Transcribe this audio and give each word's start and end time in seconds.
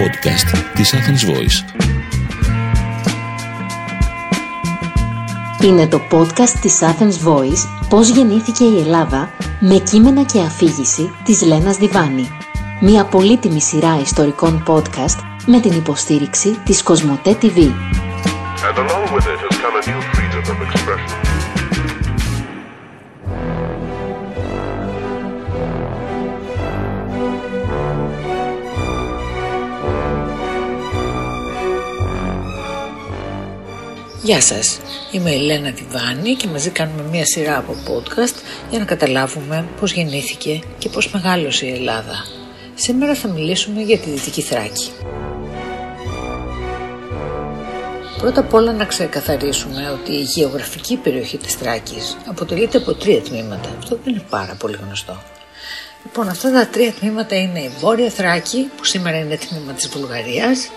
podcast 0.00 0.74
της 0.74 0.94
Athens 0.94 1.30
Voice. 1.30 1.80
Είναι 5.64 5.86
το 5.86 6.00
podcast 6.10 6.58
της 6.60 6.80
Athens 6.82 7.28
Voice 7.28 7.86
«Πώς 7.88 8.08
γεννήθηκε 8.08 8.64
η 8.64 8.80
Ελλάδα» 8.80 9.30
με 9.60 9.74
κείμενα 9.78 10.24
και 10.24 10.40
αφήγηση 10.40 11.12
της 11.24 11.42
Λένας 11.42 11.76
Διβάνη. 11.76 12.28
Μια 12.80 13.04
πολύτιμη 13.04 13.60
σειρά 13.60 13.98
ιστορικών 14.00 14.62
podcast 14.66 15.18
με 15.46 15.60
την 15.60 15.72
υποστήριξη 15.72 16.58
της 16.64 16.82
Κοσμοτέ 16.82 17.38
TV. 17.42 17.56
And 17.56 18.78
along 18.78 19.06
with 19.14 19.26
it 19.32 19.38
has 19.46 19.56
come 19.62 19.76
a 19.80 19.90
new 19.90 20.00
freedom 20.12 20.44
of 20.52 20.58
expression. 20.66 21.29
Γεια 34.30 34.40
σας, 34.40 34.80
είμαι 35.12 35.30
η 35.30 35.38
Λένα 35.38 35.72
Τιβάνη 35.72 36.34
και 36.34 36.46
μαζί 36.46 36.70
κάνουμε 36.70 37.02
μια 37.02 37.26
σειρά 37.26 37.58
από 37.58 37.76
podcast 37.86 38.34
για 38.70 38.78
να 38.78 38.84
καταλάβουμε 38.84 39.68
πώς 39.80 39.92
γεννήθηκε 39.92 40.60
και 40.78 40.88
πώς 40.88 41.10
μεγάλωσε 41.10 41.66
η 41.66 41.72
Ελλάδα. 41.72 42.24
Σήμερα 42.74 43.14
θα 43.14 43.28
μιλήσουμε 43.28 43.82
για 43.82 43.98
τη 43.98 44.10
Δυτική 44.10 44.42
Θράκη. 44.42 44.90
Πρώτα 48.18 48.40
απ' 48.40 48.54
όλα 48.54 48.72
να 48.72 48.84
ξεκαθαρίσουμε 48.84 49.90
ότι 49.90 50.12
η 50.12 50.22
γεωγραφική 50.22 50.96
περιοχή 50.96 51.36
της 51.36 51.54
Θράκης 51.54 52.16
αποτελείται 52.26 52.78
από 52.78 52.94
τρία 52.94 53.20
τμήματα. 53.20 53.68
Αυτό 53.78 53.98
δεν 54.04 54.14
είναι 54.14 54.24
πάρα 54.30 54.56
πολύ 54.58 54.78
γνωστό. 54.84 55.22
Λοιπόν, 56.04 56.28
αυτά 56.28 56.52
τα 56.52 56.66
τρία 56.66 56.92
τμήματα 56.92 57.36
είναι 57.36 57.60
η 57.60 57.70
Βόρεια 57.80 58.10
Θράκη, 58.10 58.70
που 58.76 58.84
σήμερα 58.84 59.18
είναι 59.18 59.36
τμήμα 59.36 59.72
της 59.72 59.88
Βουλγαρίας, 59.88 60.70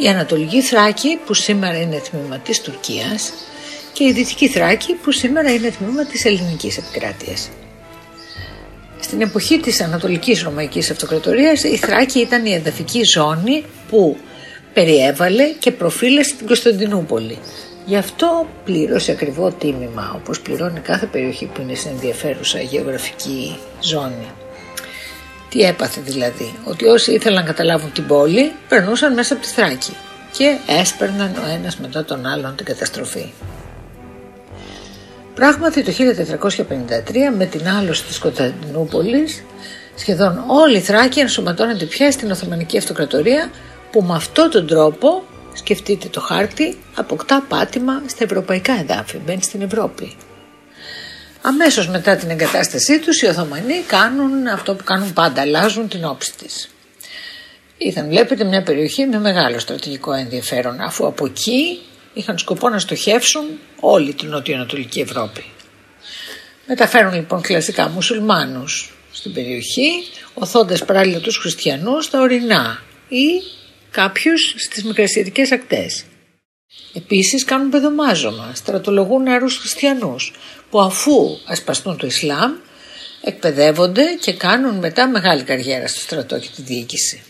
η 0.00 0.08
Ανατολική 0.08 0.62
Θράκη 0.62 1.18
που 1.26 1.34
σήμερα 1.34 1.80
είναι 1.80 2.02
τμήμα 2.10 2.38
της 2.38 2.60
Τουρκίας 2.60 3.32
και 3.92 4.04
η 4.04 4.12
Δυτική 4.12 4.48
Θράκη 4.48 4.94
που 4.94 5.12
σήμερα 5.12 5.54
είναι 5.54 5.70
τμήμα 5.70 6.04
της 6.04 6.24
ελληνικής 6.24 6.78
επικράτειας. 6.78 7.48
Στην 9.00 9.20
εποχή 9.20 9.58
της 9.58 9.80
Ανατολικής 9.80 10.42
Ρωμαϊκής 10.42 10.90
Αυτοκρατορίας 10.90 11.62
η 11.62 11.76
Θράκη 11.76 12.18
ήταν 12.18 12.46
η 12.46 12.52
εδαφική 12.52 13.04
ζώνη 13.04 13.64
που 13.88 14.16
περιέβαλε 14.72 15.44
και 15.58 15.70
προφύλασε 15.70 16.34
την 16.36 16.46
Κωνσταντινούπολη. 16.46 17.38
Γι' 17.86 17.96
αυτό 17.96 18.46
πλήρωσε 18.64 19.12
ακριβό 19.12 19.50
τίμημα 19.50 20.12
όπως 20.20 20.40
πληρώνει 20.40 20.80
κάθε 20.80 21.06
περιοχή 21.06 21.46
που 21.46 21.60
είναι 21.60 21.74
σε 21.74 21.88
ενδιαφέρουσα 21.88 22.60
γεωγραφική 22.60 23.56
ζώνη. 23.80 24.28
Τι 25.48 25.60
έπαθε 25.60 26.00
δηλαδή, 26.00 26.54
ότι 26.64 26.84
όσοι 26.84 27.12
ήθελαν 27.12 27.44
να 27.44 27.46
καταλάβουν 27.46 27.92
την 27.92 28.06
πόλη 28.06 28.52
περνούσαν 28.68 29.14
μέσα 29.14 29.34
από 29.34 29.42
τη 29.42 29.48
Θράκη 29.48 29.96
και 30.32 30.56
έσπερναν 30.66 31.34
ο 31.44 31.48
ένας 31.54 31.78
μετά 31.78 32.04
τον 32.04 32.26
άλλον 32.26 32.56
την 32.56 32.66
καταστροφή. 32.66 33.32
Πράγματι 35.34 35.82
το 35.82 35.92
1453 35.92 37.36
με 37.36 37.44
την 37.44 37.68
άλωση 37.68 38.04
της 38.04 38.18
Κωνσταντινούπολης 38.18 39.44
σχεδόν 39.94 40.44
όλη 40.46 40.76
η 40.76 40.80
Θράκη 40.80 41.20
ενσωματώνεται 41.20 41.84
πια 41.84 42.10
στην 42.10 42.30
Οθωμανική 42.30 42.78
Αυτοκρατορία 42.78 43.50
που 43.92 44.02
με 44.02 44.14
αυτόν 44.14 44.50
τον 44.50 44.66
τρόπο, 44.66 45.22
σκεφτείτε 45.54 46.08
το 46.08 46.20
χάρτη, 46.20 46.78
αποκτά 46.94 47.44
πάτημα 47.48 48.02
στα 48.06 48.24
ευρωπαϊκά 48.24 48.72
εδάφη, 48.72 49.18
μπαίνει 49.26 49.42
στην 49.42 49.62
Ευρώπη. 49.62 50.16
Αμέσως 51.42 51.88
μετά 51.88 52.16
την 52.16 52.30
εγκατάστασή 52.30 52.98
τους 52.98 53.22
οι 53.22 53.26
Οθωμανοί 53.26 53.82
κάνουν 53.86 54.46
αυτό 54.46 54.74
που 54.74 54.84
κάνουν 54.84 55.12
πάντα, 55.12 55.40
αλλάζουν 55.40 55.88
την 55.88 56.04
όψη 56.04 56.32
της. 56.36 56.68
Ήταν 57.78 58.08
βλέπετε 58.08 58.44
μια 58.44 58.62
περιοχή 58.62 59.06
με 59.06 59.18
μεγάλο 59.18 59.58
στρατηγικό 59.58 60.12
ενδιαφέρον 60.12 60.80
αφού 60.80 61.06
από 61.06 61.26
εκεί 61.26 61.80
είχαν 62.14 62.38
σκοπό 62.38 62.68
να 62.68 62.78
στοχεύσουν 62.78 63.44
όλη 63.80 64.14
την 64.14 64.28
νοτιοανατολική 64.28 65.00
Ευρώπη. 65.00 65.44
Μεταφέρουν 66.66 67.14
λοιπόν 67.14 67.40
κλασικά 67.40 67.88
μουσουλμάνους 67.88 68.92
στην 69.12 69.32
περιοχή, 69.32 69.90
οθώντας 70.34 70.84
παράλληλα 70.84 71.18
τους 71.18 71.36
χριστιανούς 71.36 72.04
στα 72.04 72.20
ορεινά 72.20 72.82
ή 73.08 73.42
κάποιους 73.90 74.54
στις 74.56 74.84
μικρασιατικές 74.84 75.52
ακτές. 75.52 76.04
Επίσης 76.94 77.44
κάνουν 77.44 77.70
παιδομάζωμα, 77.70 78.52
στρατολογούν 78.54 79.22
νεαρούς 79.22 79.56
χριστιανούς 79.56 80.32
που 80.70 80.80
αφού 80.80 81.38
ασπαστούν 81.46 81.96
το 81.96 82.06
Ισλάμ 82.06 82.52
εκπαιδεύονται 83.22 84.04
και 84.20 84.32
κάνουν 84.32 84.78
μετά 84.78 85.08
μεγάλη 85.08 85.42
καριέρα 85.42 85.88
στο 85.88 86.00
στρατό 86.00 86.38
και 86.38 86.48
τη 86.56 86.62
διοίκηση. 86.62 87.22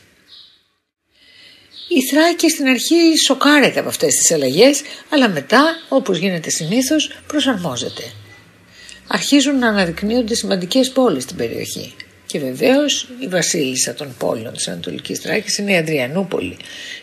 Η 1.88 2.02
Θράκη 2.10 2.50
στην 2.50 2.66
αρχή 2.66 3.16
σοκάρεται 3.26 3.80
από 3.80 3.88
αυτές 3.88 4.14
τις 4.14 4.30
αλλαγές 4.30 4.82
αλλά 5.10 5.28
μετά 5.28 5.64
όπως 5.88 6.18
γίνεται 6.18 6.50
συνήθως 6.50 7.20
προσαρμόζεται. 7.26 8.02
Αρχίζουν 9.06 9.58
να 9.58 9.68
αναδεικνύονται 9.68 10.34
σημαντικές 10.34 10.90
πόλεις 10.90 11.22
στην 11.22 11.36
περιοχή 11.36 11.94
και 12.28 12.38
βεβαίως 12.38 13.08
η 13.18 13.26
βασίλισσα 13.26 13.94
των 13.94 14.14
πόλεων 14.18 14.52
της 14.52 14.68
Ανατολικής 14.68 15.18
Θράκη 15.18 15.62
είναι 15.62 15.72
η 15.72 15.76
Αδριανούπολη, 15.76 16.56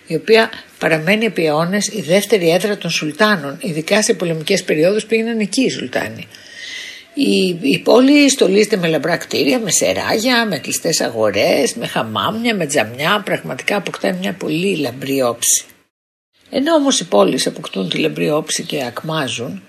η 0.07 0.15
οποία 0.15 0.49
παραμένει 0.79 1.25
επί 1.25 1.45
αιώνες 1.45 1.87
η 1.87 2.01
δεύτερη 2.01 2.49
έδρα 2.49 2.77
των 2.77 2.89
Σουλτάνων, 2.89 3.57
ειδικά 3.61 4.03
σε 4.03 4.13
πολεμικές 4.13 4.63
περιόδους 4.63 5.05
πήγαιναν 5.05 5.39
εκεί 5.39 5.61
οι 5.61 5.69
Σουλτάνοι. 5.69 6.27
Η, 7.13 7.59
η 7.61 7.79
πόλη 7.79 8.29
στολίζεται 8.29 8.77
με 8.77 8.87
λαμπρά 8.87 9.17
κτίρια, 9.17 9.59
με 9.59 9.71
σεράγια, 9.71 10.45
με 10.45 10.57
κλειστές 10.57 11.01
αγορές, 11.01 11.73
με 11.73 11.87
χαμάμια, 11.87 12.55
με 12.55 12.65
τζαμιά, 12.65 13.21
πραγματικά 13.25 13.75
αποκτά 13.75 14.13
μια 14.13 14.33
πολύ 14.33 14.75
λαμπρή 14.77 15.21
όψη. 15.21 15.65
Ενώ 16.49 16.73
όμως 16.73 16.99
οι 16.99 17.05
πόλεις 17.05 17.47
αποκτούν 17.47 17.89
τη 17.89 17.97
λαμπρή 17.97 18.29
όψη 18.29 18.63
και 18.63 18.83
ακμάζουν, 18.85 19.63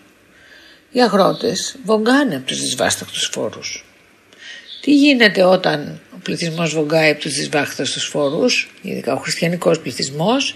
οι 0.93 1.03
αγρότες 1.03 1.77
βογκάνε 1.85 2.37
από 2.37 2.47
τους 2.47 2.61
δυσβάστακτους 2.61 3.29
φόρους. 3.33 3.86
Τι 4.87 4.95
γίνεται 4.95 5.43
όταν 5.43 6.01
ο 6.15 6.17
πληθυσμός 6.23 6.75
βογκάει 6.75 7.11
από 7.11 7.21
τους 7.21 7.35
δυσβάχταστου 7.35 8.01
φόρους, 8.01 8.71
ειδικά 8.83 9.13
ο 9.13 9.17
χριστιανικός 9.17 9.81
πληθυσμός, 9.81 10.55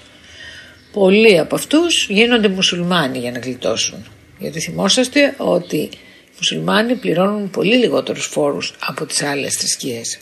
πολλοί 0.93 1.39
από 1.39 1.55
αυτούς 1.55 2.07
γίνονται 2.09 2.49
μουσουλμάνοι 2.49 3.19
για 3.19 3.31
να 3.31 3.39
γλιτώσουν. 3.39 4.07
Γιατί 4.39 4.61
θυμόσαστε 4.61 5.35
ότι 5.37 5.77
οι 5.77 5.91
μουσουλμάνοι 6.37 6.95
πληρώνουν 6.95 7.51
πολύ 7.51 7.77
λιγότερους 7.77 8.27
φόρους 8.27 8.75
από 8.81 9.07
τις 9.07 9.23
άλλες 9.23 9.55
θρησκείες. 9.55 10.19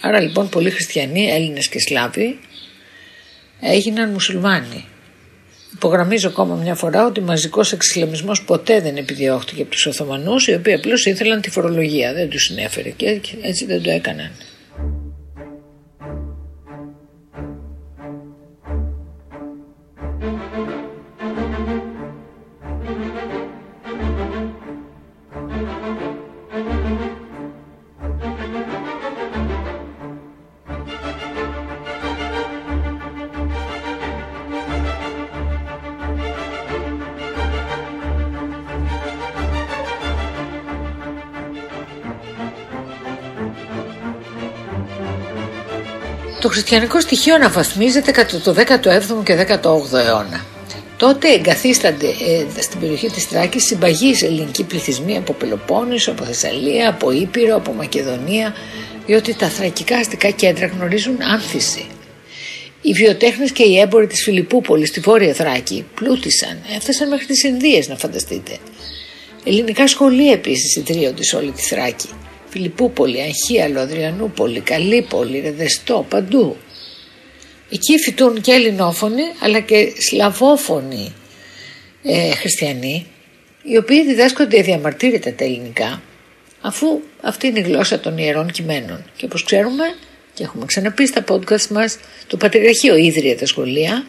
Άρα 0.00 0.20
λοιπόν 0.20 0.48
πολλοί 0.48 0.70
χριστιανοί, 0.70 1.30
Έλληνες 1.30 1.68
και 1.68 1.80
Σλάβοι 1.80 2.38
έγιναν 3.60 4.10
μουσουλμάνοι. 4.10 4.84
Υπογραμμίζω 5.74 6.28
ακόμα 6.28 6.54
μια 6.54 6.74
φορά 6.74 7.06
ότι 7.06 7.20
μαζικός 7.20 7.72
εξισλαμισμός 7.72 8.44
ποτέ 8.44 8.80
δεν 8.80 8.96
επιδιώχθηκε 8.96 9.62
από 9.62 9.70
τους 9.70 9.86
Οθωμανούς 9.86 10.46
οι 10.46 10.54
οποίοι 10.54 10.74
απλώς 10.74 11.06
ήθελαν 11.06 11.40
τη 11.40 11.50
φορολογία, 11.50 12.12
δεν 12.12 12.28
τους 12.28 12.42
συνέφερε 12.42 12.90
και 12.90 13.20
έτσι 13.42 13.64
δεν 13.66 13.82
το 13.82 13.90
έκαναν. 13.90 14.30
Το 46.42 46.48
χριστιανικό 46.48 47.00
στοιχείο 47.00 47.34
αναβαθμίζεται 47.34 48.10
κατά 48.10 48.40
το 48.40 48.54
17ο 48.58 49.24
και 49.24 49.46
18ο 49.48 49.98
αιώνα. 50.06 50.44
Τότε 50.96 51.28
εγκαθίστανται 51.28 52.06
ε, 52.06 52.62
στην 52.62 52.80
περιοχή 52.80 53.10
της 53.10 53.24
Θράκης 53.24 53.64
συμπαγείς 53.64 54.22
ελληνικοί 54.22 54.64
πληθυσμοί 54.64 55.16
από 55.16 55.32
Πελοπόννησο, 55.32 56.10
από 56.10 56.24
Θεσσαλία, 56.24 56.88
από 56.88 57.10
Ήπειρο, 57.10 57.56
από 57.56 57.72
Μακεδονία, 57.72 58.54
διότι 59.06 59.34
τα 59.34 59.48
θρακικά 59.48 59.96
αστικά 59.96 60.30
κέντρα 60.30 60.66
γνωρίζουν 60.66 61.16
άνθηση. 61.22 61.86
Οι 62.82 62.92
βιοτέχνες 62.92 63.52
και 63.52 63.62
οι 63.62 63.78
έμποροι 63.78 64.06
της 64.06 64.22
Φιλιππούπολης 64.22 64.88
στη 64.88 65.00
Βόρεια 65.00 65.34
Θράκη 65.34 65.84
πλούτησαν, 65.94 66.58
έφτασαν 66.76 67.08
μέχρι 67.08 67.26
τις 67.26 67.42
Ινδίες, 67.42 67.88
να 67.88 67.96
φανταστείτε. 67.96 68.58
Ελληνικά 69.44 69.86
σχολεία 69.86 70.32
επίσης 70.32 70.76
ιδρύονται 70.76 71.22
σε 71.22 71.36
όλη 71.36 71.50
τη 71.50 71.62
Θράκη. 71.62 72.08
Φιλιππούπολη, 72.52 73.20
Αγχίαλο, 73.20 73.80
Αδριανούπολη, 73.80 74.60
Καλύπολη, 74.60 75.40
Ρεδεστό, 75.40 76.06
παντού. 76.08 76.56
Εκεί 77.70 77.98
φοιτούν 77.98 78.40
και 78.40 78.52
ελληνόφωνοι 78.52 79.22
αλλά 79.40 79.60
και 79.60 79.92
σλαβόφωνοι 80.08 81.12
ε, 82.02 82.30
χριστιανοί 82.30 83.06
οι 83.62 83.76
οποίοι 83.76 84.04
διδάσκονται 84.04 84.62
διαμαρτύρητα 84.62 85.32
τα 85.32 85.44
ελληνικά 85.44 86.02
αφού 86.60 87.00
αυτή 87.22 87.46
είναι 87.46 87.58
η 87.58 87.62
γλώσσα 87.62 88.00
των 88.00 88.18
ιερών 88.18 88.50
κειμένων 88.50 89.04
και 89.16 89.24
όπως 89.24 89.44
ξέρουμε 89.44 89.84
Και 90.34 90.42
έχουμε 90.42 90.66
ξαναπεί 90.66 91.06
στα 91.06 91.24
podcast 91.28 91.66
μας, 91.66 91.98
το 92.26 92.36
Πατριαρχείο 92.36 92.96
ίδρυε 92.96 93.34
τα 93.34 93.46
σχολεία. 93.46 94.06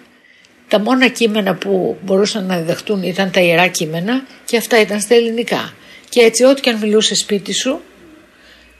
Τα 0.67 0.79
μόνα 0.79 1.07
κείμενα 1.07 1.55
που 1.55 1.97
μπορούσαν 2.01 2.45
να 2.45 2.57
διδαχτούν 2.57 3.03
ήταν 3.03 3.31
τα 3.31 3.41
ιερά 3.41 3.67
κείμενα 3.67 4.25
και 4.45 4.57
αυτά 4.57 4.81
ήταν 4.81 4.99
στα 4.99 5.15
ελληνικά. 5.15 5.73
Και 6.09 6.21
έτσι 6.21 6.43
ό,τι 6.43 6.61
και 6.61 6.69
αν 6.69 6.77
μιλούσε 6.77 7.15
σπίτι 7.15 7.53
σου, 7.53 7.81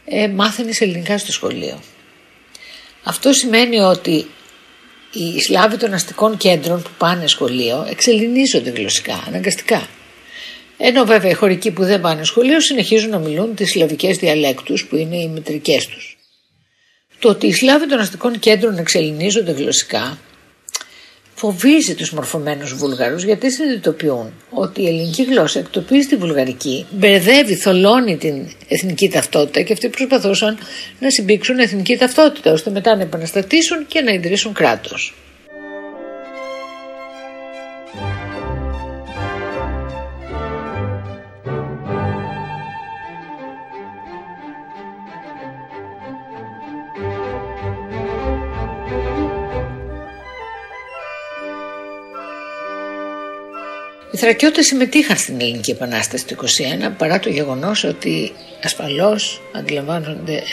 ε, 0.06 0.28
μάθαινες 0.28 0.82
ελληνικά 0.82 1.18
στο 1.18 1.32
σχολείο. 1.32 1.80
Αυτό 3.04 3.34
σημαίνει 3.34 3.80
ότι 3.80 4.26
οι 5.14 5.42
Σλάβοι 5.42 5.78
των 5.78 5.94
αστικών 5.94 6.38
κέντρων 6.38 6.82
που 6.82 6.90
πάνε 6.98 7.28
σχολείο 7.28 7.88
εξελινίζονται 7.90 8.70
γλωσσικά, 8.70 9.24
αναγκαστικά. 9.28 9.88
Ενώ 10.78 11.04
βέβαια 11.06 11.32
οι 11.32 11.34
χωρικοί 11.34 11.72
που 11.72 11.84
δεν 11.84 12.02
πάνε 12.02 12.24
σχολείο 12.24 12.60
συνεχίζουν 12.60 13.10
να 13.10 13.20
μιλούν 13.20 13.56
τις 13.56 13.72
σλαβικές 13.72 14.18
διαλέκτους 14.18 14.86
που 14.86 14.96
είναι 14.96 15.18
οι 15.18 15.28
μετρικές 15.28 15.88
τους. 15.88 16.18
Το 17.20 17.30
ότι 17.30 17.48
οι 17.48 17.54
Σλάβοι 17.54 17.88
των 17.88 18.00
αστικών 18.00 18.40
κέντρων 18.40 18.78
εξελινίζονται 18.78 19.52
γλωσσικά 19.52 20.20
φοβίζει 21.36 21.96
τους 21.96 22.12
μορφωμένους 22.12 22.74
Βούλγαρους 22.74 23.24
γιατί 23.24 23.52
συνειδητοποιούν 23.52 24.34
ότι 24.50 24.82
η 24.82 24.88
ελληνική 24.88 25.24
γλώσσα 25.24 25.60
εκτοπίζει 25.60 26.08
τη 26.08 26.16
βουλγαρική, 26.16 26.86
μπερδεύει, 26.92 27.56
θολώνει 27.56 28.18
την 28.18 28.48
εθνική 28.68 29.10
ταυτότητα 29.10 29.62
και 29.62 29.74
αυτοί 29.74 29.90
προσπαθούσαν 29.90 30.58
να 31.00 31.10
συμπήξουν 31.10 31.60
εθνική 31.60 31.98
ταυτότητα 31.98 32.52
ώστε 32.52 32.70
μετά 32.70 32.96
να 32.96 33.02
επαναστατήσουν 33.02 33.86
και 33.88 34.02
να 34.02 34.12
ιδρύσουν 34.12 34.54
κράτος. 34.54 35.14
Οι 54.14 54.18
Θρακιώτες 54.18 54.66
συμμετείχαν 54.66 55.18
στην 55.18 55.42
Ελληνική 55.42 55.72
Επανάσταση 55.72 56.26
του 56.26 56.36
1921 56.36 56.92
παρά 56.98 57.20
το 57.20 57.30
γεγονός 57.30 57.84
ότι 57.84 58.32
ασφαλώς 58.64 59.42
αντιλαμβάνονται 59.54 60.44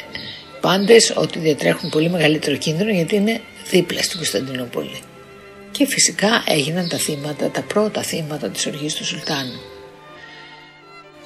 πάντες 0.61 1.13
ότι 1.17 1.39
διατρέχουν 1.39 1.91
πολύ 1.91 2.11
μεγαλύτερο 2.11 2.57
κίνδυνο 2.57 2.91
γιατί 2.91 3.15
είναι 3.17 3.41
δίπλα 3.71 4.03
στην 4.03 4.17
Κωνσταντινούπολη. 4.17 5.01
Και 5.71 5.87
φυσικά 5.87 6.45
έγιναν 6.47 6.89
τα 6.89 6.97
θύματα, 6.97 7.51
τα 7.51 7.63
πρώτα 7.63 8.03
θύματα 8.03 8.49
της 8.49 8.67
οργής 8.67 8.95
του 8.95 9.05
Σουλτάνου. 9.05 9.61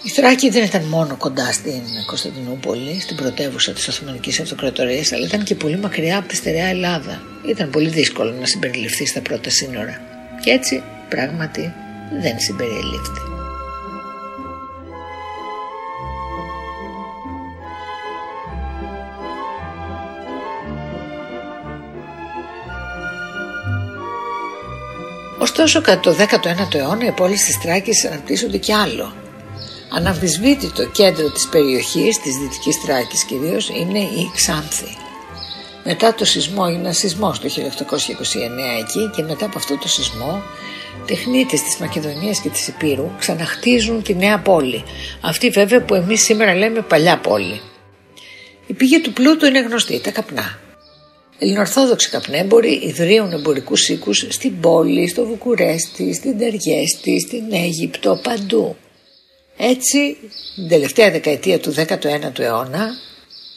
Η 0.02 0.08
Θράκη 0.08 0.50
δεν 0.50 0.62
ήταν 0.62 0.82
μόνο 0.82 1.16
κοντά 1.16 1.52
στην 1.52 1.82
Κωνσταντινούπολη, 2.06 3.00
στην 3.00 3.16
πρωτεύουσα 3.16 3.72
της 3.72 3.88
Οθωμανικής 3.88 4.40
Αυτοκρατορίας, 4.40 5.12
αλλά 5.12 5.26
ήταν 5.26 5.44
και 5.44 5.54
πολύ 5.54 5.78
μακριά 5.78 6.18
από 6.18 6.28
τη 6.28 6.36
στερεά 6.36 6.66
Ελλάδα. 6.66 7.22
Ήταν 7.48 7.70
πολύ 7.70 7.88
δύσκολο 7.88 8.30
να 8.32 8.46
συμπεριληφθεί 8.46 9.06
στα 9.06 9.20
πρώτα 9.20 9.50
σύνορα. 9.50 10.00
Και 10.44 10.50
έτσι, 10.50 10.82
πράγματι, 11.08 11.74
δεν 12.10 12.38
συμπεριελήφθη. 12.38 13.20
Ωστόσο, 25.38 25.80
κατά 25.80 26.00
το 26.00 26.16
19ο 26.18 26.74
αιώνα 26.74 27.06
οι 27.06 27.12
πόλεις 27.12 27.44
της 27.44 27.60
Τράκης 27.60 28.04
αναπτύσσονται 28.04 28.56
κι 28.58 28.72
άλλο. 28.72 29.12
Αναμφισβήτητο 29.96 30.86
κέντρο 30.86 31.30
της 31.30 31.48
περιοχής, 31.48 32.20
της 32.20 32.36
Δυτικής 32.36 32.80
Τράκης 32.80 33.24
κυρίως, 33.24 33.68
είναι 33.68 33.98
η 33.98 34.30
Ξάνθη. 34.34 34.96
Μετά 35.84 36.14
το 36.14 36.24
σεισμό, 36.24 36.64
έγινε 36.68 36.82
ένα 36.82 36.92
σεισμός 36.92 37.40
το 37.40 37.48
1829 37.48 38.78
εκεί 38.80 39.10
και 39.16 39.22
μετά 39.22 39.46
από 39.46 39.58
αυτό 39.58 39.76
το 39.78 39.88
σεισμό 39.88 40.42
τεχνίτες 41.06 41.62
της 41.62 41.76
Μακεδονίας 41.76 42.40
και 42.40 42.48
της 42.48 42.68
Επίρου 42.68 43.10
ξαναχτίζουν 43.18 44.02
τη 44.02 44.14
νέα 44.14 44.38
πόλη. 44.38 44.84
Αυτή 45.20 45.50
βέβαια 45.50 45.84
που 45.84 45.94
εμείς 45.94 46.22
σήμερα 46.22 46.54
λέμε 46.54 46.80
παλιά 46.80 47.18
πόλη. 47.18 47.60
Η 48.66 48.72
πηγή 48.72 49.00
του 49.00 49.12
πλούτου 49.12 49.46
είναι 49.46 49.60
γνωστή, 49.60 50.00
τα 50.00 50.10
καπνά. 50.10 50.58
Ελληνορθόδοξοι 51.38 52.10
καπνέμποροι 52.10 52.80
ιδρύουν 52.82 53.32
εμπορικούς 53.32 53.88
οίκους 53.88 54.26
στην 54.28 54.60
πόλη, 54.60 55.08
στο 55.08 55.26
Βουκουρέστι, 55.26 56.14
στην 56.14 56.38
Τεριέστη, 56.38 57.20
στην 57.20 57.52
Αίγυπτο, 57.52 58.20
παντού. 58.22 58.76
Έτσι, 59.56 60.16
την 60.54 60.68
τελευταία 60.68 61.10
δεκαετία 61.10 61.58
του 61.58 61.74
19ου 61.76 62.38
αιώνα, 62.38 62.90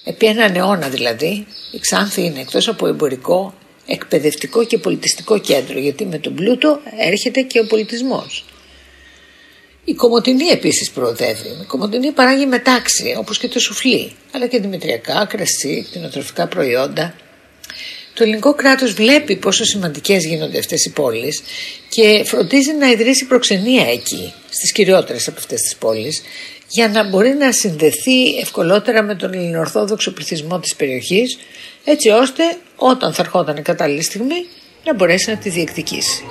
επί 0.03 0.25
έναν 0.25 0.55
αιώνα 0.55 0.89
δηλαδή, 0.89 1.45
η 1.71 1.79
Ξάνθη 1.79 2.25
είναι 2.25 2.39
εκτός 2.39 2.67
από 2.67 2.87
εμπορικό 2.87 3.53
εκπαιδευτικό 3.87 4.65
και 4.65 4.77
πολιτιστικό 4.77 5.39
κέντρο 5.39 5.79
γιατί 5.79 6.05
με 6.05 6.17
τον 6.17 6.35
πλούτο 6.35 6.79
έρχεται 6.99 7.41
και 7.41 7.59
ο 7.59 7.65
πολιτισμός. 7.65 8.45
Η 9.83 9.93
Κομωτινή 9.93 10.45
επίσης 10.47 10.91
προοδεύει. 10.91 11.47
Η 11.61 11.65
Κομωτινή 11.67 12.11
παράγει 12.11 12.45
μετάξι 12.45 13.15
όπως 13.17 13.37
και 13.37 13.47
το 13.47 13.59
σουφλί 13.59 14.11
αλλά 14.31 14.47
και 14.47 14.59
δημητριακά, 14.59 15.25
κρασί, 15.25 15.85
κτηνοτροφικά 15.89 16.47
προϊόντα. 16.47 17.15
Το 18.13 18.23
ελληνικό 18.23 18.53
κράτος 18.53 18.93
βλέπει 18.93 19.35
πόσο 19.35 19.63
σημαντικές 19.63 20.25
γίνονται 20.25 20.57
αυτές 20.57 20.85
οι 20.85 20.89
πόλεις 20.89 21.41
και 21.89 22.23
φροντίζει 22.25 22.73
να 22.73 22.89
ιδρύσει 22.89 23.25
προξενία 23.25 23.87
εκεί, 23.87 24.33
στις 24.49 24.71
κυριότερες 24.71 25.27
από 25.27 25.37
αυτές 25.39 25.61
τις 25.61 25.75
πόλεις, 25.75 26.21
για 26.69 26.87
να 26.87 27.09
μπορεί 27.09 27.29
να 27.29 27.51
συνδεθεί 27.51 28.37
ευκολότερα 28.41 29.03
με 29.03 29.15
τον 29.15 29.33
ελληνοορθόδοξο 29.33 30.11
πληθυσμό 30.11 30.59
της 30.59 30.75
περιοχής 30.75 31.37
έτσι 31.89 32.09
ώστε 32.09 32.43
όταν 32.75 33.13
θα 33.13 33.21
ερχόταν 33.21 33.57
η 33.57 33.61
κατάλληλη 33.61 34.03
στιγμή 34.03 34.45
να 34.83 34.93
μπορέσει 34.93 35.29
να 35.29 35.37
τη 35.37 35.49
διεκδικήσει. 35.49 36.23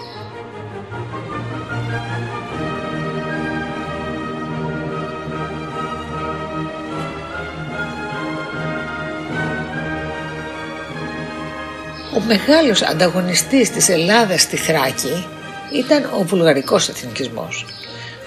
Ο 12.17 12.21
μεγάλος 12.27 12.83
ανταγωνιστής 12.83 13.71
της 13.71 13.89
Ελλάδας 13.89 14.41
στη 14.41 14.57
Θράκη 14.57 15.27
ήταν 15.73 16.11
ο 16.19 16.23
βουλγαρικός 16.23 16.89
εθνικισμός, 16.89 17.67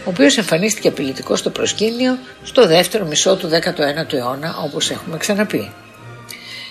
ο 0.05 0.09
οποίος 0.09 0.37
εμφανίστηκε 0.37 0.87
απειλητικός 0.87 1.39
στο 1.39 1.49
προσκήνιο 1.49 2.17
στο 2.43 2.67
δεύτερο 2.67 3.05
μισό 3.05 3.35
του 3.35 3.49
19ου 3.49 4.13
αιώνα 4.13 4.55
όπως 4.63 4.89
έχουμε 4.89 5.17
ξαναπεί. 5.17 5.71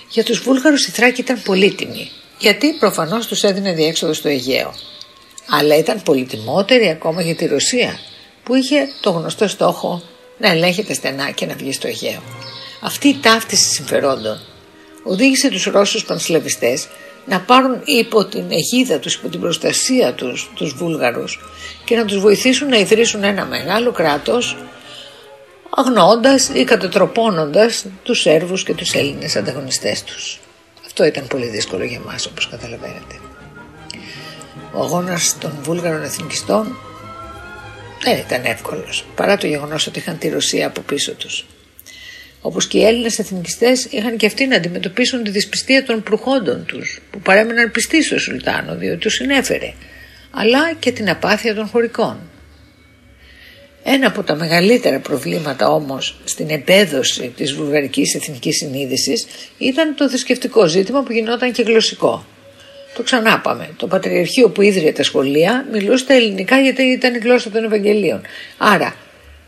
Για 0.09 0.25
τους 0.25 0.38
Βούλγαρους 0.38 0.87
η 0.87 0.91
Θράκη 0.91 1.21
ήταν 1.21 1.43
πολύτιμη, 1.43 2.11
γιατί 2.38 2.73
προφανώς 2.73 3.27
τους 3.27 3.43
έδινε 3.43 3.73
διέξοδο 3.73 4.12
στο 4.12 4.29
Αιγαίο. 4.29 4.75
Αλλά 5.50 5.77
ήταν 5.77 6.03
πολυτιμότερη 6.03 6.88
ακόμα 6.88 7.23
για 7.23 7.35
τη 7.35 7.47
Ρωσία, 7.47 7.99
που 8.43 8.55
είχε 8.55 8.88
το 9.00 9.11
γνωστό 9.11 9.49
στόχο 9.49 10.03
να 10.38 10.49
ελέγχεται 10.49 10.95
στενά 10.95 11.31
και 11.31 11.47
να 11.47 11.55
βγει 11.55 11.73
στο 11.73 11.87
Αιγαίο. 11.87 12.23
Αυτή 12.81 13.09
η 13.09 13.19
ταύτιση 13.23 13.69
συμφερόντων 13.69 14.41
οδήγησε 15.03 15.49
τους 15.49 15.65
Ρώσους 15.65 16.05
πανσλαβιστές 16.05 16.88
να 17.27 17.41
πάρουν 17.41 17.81
υπό 17.85 18.25
την 18.25 18.45
αιγίδα 18.50 18.99
τους, 18.99 19.15
υπό 19.15 19.29
την 19.29 19.41
προστασία 19.41 20.15
τους, 20.15 20.50
τους 20.55 20.75
Βούλγαρους 20.75 21.41
και 21.85 21.97
να 21.97 22.05
τους 22.05 22.21
βοηθήσουν 22.21 22.69
να 22.69 22.79
ιδρύσουν 22.79 23.25
ένα 23.25 23.47
μεγάλο 23.47 23.93
κράτος 23.93 24.57
αγνοώντας 25.78 26.49
ή 26.49 26.64
κατατροπώνοντας 26.64 27.87
τους 28.02 28.20
Σέρβους 28.20 28.62
και 28.64 28.75
τους 28.75 28.94
Έλληνες 28.94 29.37
ανταγωνιστές 29.37 30.02
τους. 30.02 30.40
Αυτό 30.87 31.04
ήταν 31.04 31.26
πολύ 31.26 31.47
δύσκολο 31.47 31.85
για 31.85 32.00
μας 32.00 32.26
όπως 32.26 32.49
καταλαβαίνετε. 32.49 33.14
Ο 34.73 34.82
αγώνας 34.82 35.37
των 35.38 35.52
Βούλγαρων 35.62 36.02
εθνικιστών 36.02 36.76
δεν 38.02 38.16
ήταν 38.18 38.44
εύκολος 38.44 39.04
παρά 39.14 39.37
το 39.37 39.47
γεγονός 39.47 39.87
ότι 39.87 39.99
είχαν 39.99 40.18
τη 40.18 40.28
Ρωσία 40.28 40.66
από 40.66 40.80
πίσω 40.80 41.12
τους. 41.12 41.47
Όπως 42.40 42.66
και 42.66 42.78
οι 42.78 42.85
Έλληνες 42.85 43.18
εθνικιστές 43.18 43.85
είχαν 43.85 44.16
και 44.16 44.26
αυτοί 44.26 44.47
να 44.47 44.56
αντιμετωπίσουν 44.56 45.23
τη 45.23 45.30
δυσπιστία 45.30 45.85
των 45.85 46.02
προχόντων 46.02 46.64
τους 46.64 47.00
που 47.11 47.20
παρέμεναν 47.20 47.70
πιστοί 47.70 48.02
στο 48.02 48.18
Σουλτάνο 48.18 48.76
διότι 48.76 48.99
τους 48.99 49.14
συνέφερε 49.14 49.73
αλλά 50.30 50.73
και 50.73 50.92
την 50.92 51.11
απάθεια 51.11 51.54
των 51.54 51.66
χωρικών. 51.66 52.18
Ένα 53.90 54.07
από 54.07 54.23
τα 54.23 54.35
μεγαλύτερα 54.35 54.99
προβλήματα 54.99 55.71
όμως 55.71 56.16
στην 56.25 56.50
επέδοση 56.50 57.33
της 57.37 57.54
βουλγαρικής 57.54 58.14
εθνικής 58.14 58.57
συνείδησης 58.57 59.26
ήταν 59.59 59.95
το 59.95 60.09
θρησκευτικό 60.09 60.66
ζήτημα 60.66 61.02
που 61.02 61.12
γινόταν 61.12 61.52
και 61.52 61.62
γλωσσικό. 61.62 62.26
Το 62.97 63.02
ξανάπαμε. 63.02 63.71
Το 63.76 63.87
Πατριαρχείο 63.87 64.50
που 64.50 64.62
ίδρυε 64.62 64.92
τα 64.92 65.02
σχολεία 65.02 65.66
μιλούσε 65.73 66.04
τα 66.04 66.14
ελληνικά 66.14 66.61
γιατί 66.61 66.83
ήταν 66.83 67.14
η 67.14 67.18
γλώσσα 67.18 67.50
των 67.50 67.64
Ευαγγελίων. 67.64 68.21
Άρα 68.59 68.95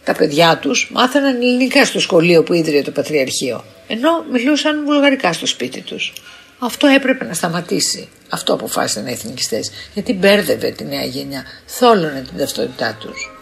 τα 0.05 0.15
παιδιά 0.15 0.59
τους 0.59 0.91
μάθαναν 0.93 1.37
ελληνικά 1.37 1.85
στο 1.85 2.01
σχολείο 2.01 2.43
που 2.43 2.53
ίδρυε 2.53 2.83
το 2.83 2.91
Πατριαρχείο 2.91 3.65
ενώ 3.87 4.25
μιλούσαν 4.33 4.85
βουλγαρικά 4.85 5.33
στο 5.33 5.47
σπίτι 5.47 5.81
τους. 5.81 6.13
Αυτό 6.59 6.87
έπρεπε 6.87 7.25
να 7.25 7.35
σταματήσει. 7.35 8.09
Αυτό 8.29 8.53
αποφάσισαν 8.53 9.07
οι 9.07 9.13
εθνικιστές 9.13 9.71
γιατί 9.95 10.13
μπέρδευε 10.13 10.71
τη 10.71 10.85
νέα 10.85 11.05
γενιά, 11.05 11.45
θόλωνε 11.67 12.25
την 12.29 12.39
ταυτότητά 12.39 12.97
τους. 13.01 13.40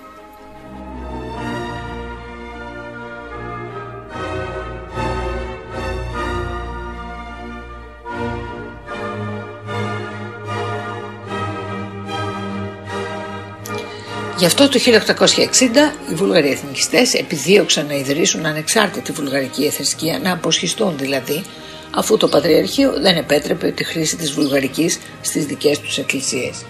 Γι' 14.39 14.47
αυτό 14.47 14.69
το 14.69 14.79
1860 14.79 16.11
οι 16.11 16.15
Βούλγαροι 16.15 16.51
εθνικιστές 16.51 17.15
επιδίωξαν 17.15 17.87
να 17.87 17.95
ιδρύσουν 17.95 18.47
ανεξάρτητη 18.47 19.13
βουλγαρική 19.13 19.65
εθνικία, 19.65 20.19
να 20.19 20.33
αποσχιστούν 20.33 20.99
δηλαδή, 20.99 21.45
αφού 21.95 22.17
το 22.17 22.29
Πατριαρχείο 22.29 23.01
δεν 23.01 23.17
επέτρεπε 23.17 23.71
τη 23.71 23.85
χρήση 23.85 24.17
της 24.17 24.33
βουλγαρικής 24.33 24.99
στις 25.21 25.45
δικές 25.47 25.81
τους 25.81 25.99
εκκλησίες. 25.99 26.65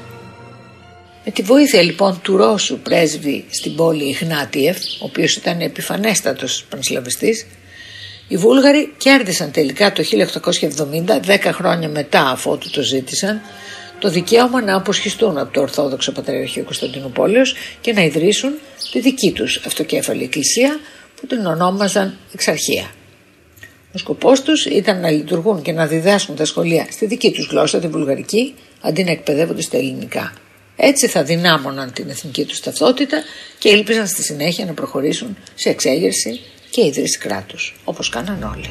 Με 1.24 1.30
τη 1.30 1.42
βοήθεια 1.42 1.82
λοιπόν 1.82 2.20
του 2.22 2.36
Ρώσου 2.36 2.78
πρέσβη 2.78 3.44
στην 3.50 3.74
πόλη 3.74 4.04
Ιγνάτιεφ, 4.04 4.76
ο 4.76 5.04
οποίος 5.04 5.36
ήταν 5.36 5.60
επιφανέστατος 5.60 6.64
πανσλαβιστής, 6.70 7.46
οι 8.28 8.36
Βούλγαροι 8.36 8.94
κέρδισαν 8.96 9.50
τελικά 9.50 9.92
το 9.92 10.02
1870, 10.02 11.20
10 11.26 11.50
χρόνια 11.52 11.88
μετά 11.88 12.28
αφού 12.30 12.58
το 12.72 12.82
ζήτησαν, 12.82 13.40
το 13.98 14.10
δικαίωμα 14.10 14.62
να 14.62 14.76
αποσχιστούν 14.76 15.38
από 15.38 15.52
το 15.52 15.60
Ορθόδοξο 15.60 16.12
Πατριαρχείο 16.12 16.64
Κωνσταντινούπολεως 16.64 17.54
και 17.80 17.92
να 17.92 18.02
ιδρύσουν 18.02 18.52
τη 18.92 19.00
δική 19.00 19.32
τους 19.32 19.60
αυτοκέφαλη 19.66 20.22
εκκλησία 20.22 20.80
που 21.20 21.26
την 21.26 21.46
ονόμαζαν 21.46 22.18
Εξαρχία. 22.34 22.90
Ο 23.94 23.98
σκοπός 23.98 24.42
τους 24.42 24.66
ήταν 24.66 25.00
να 25.00 25.10
λειτουργούν 25.10 25.62
και 25.62 25.72
να 25.72 25.86
διδάσκουν 25.86 26.36
τα 26.36 26.44
σχολεία 26.44 26.86
στη 26.90 27.06
δική 27.06 27.30
τους 27.30 27.46
γλώσσα, 27.50 27.78
τη 27.78 27.88
βουλγαρική, 27.88 28.54
αντί 28.80 29.04
να 29.04 29.10
εκπαιδεύονται 29.10 29.62
στα 29.62 29.76
ελληνικά. 29.76 30.32
Έτσι 30.76 31.06
θα 31.06 31.22
δυνάμωναν 31.22 31.92
την 31.92 32.08
εθνική 32.08 32.44
τους 32.44 32.60
ταυτότητα 32.60 33.22
και 33.58 33.68
ήλπιζαν 33.68 34.06
στη 34.06 34.22
συνέχεια 34.22 34.64
να 34.64 34.72
προχωρήσουν 34.72 35.36
σε 35.54 35.68
εξέγερση 35.68 36.40
και 36.70 36.86
ίδρυση 36.86 37.18
κράτους, 37.18 37.80
όπως 37.84 38.08
κάναν 38.08 38.42
όλοι. 38.42 38.70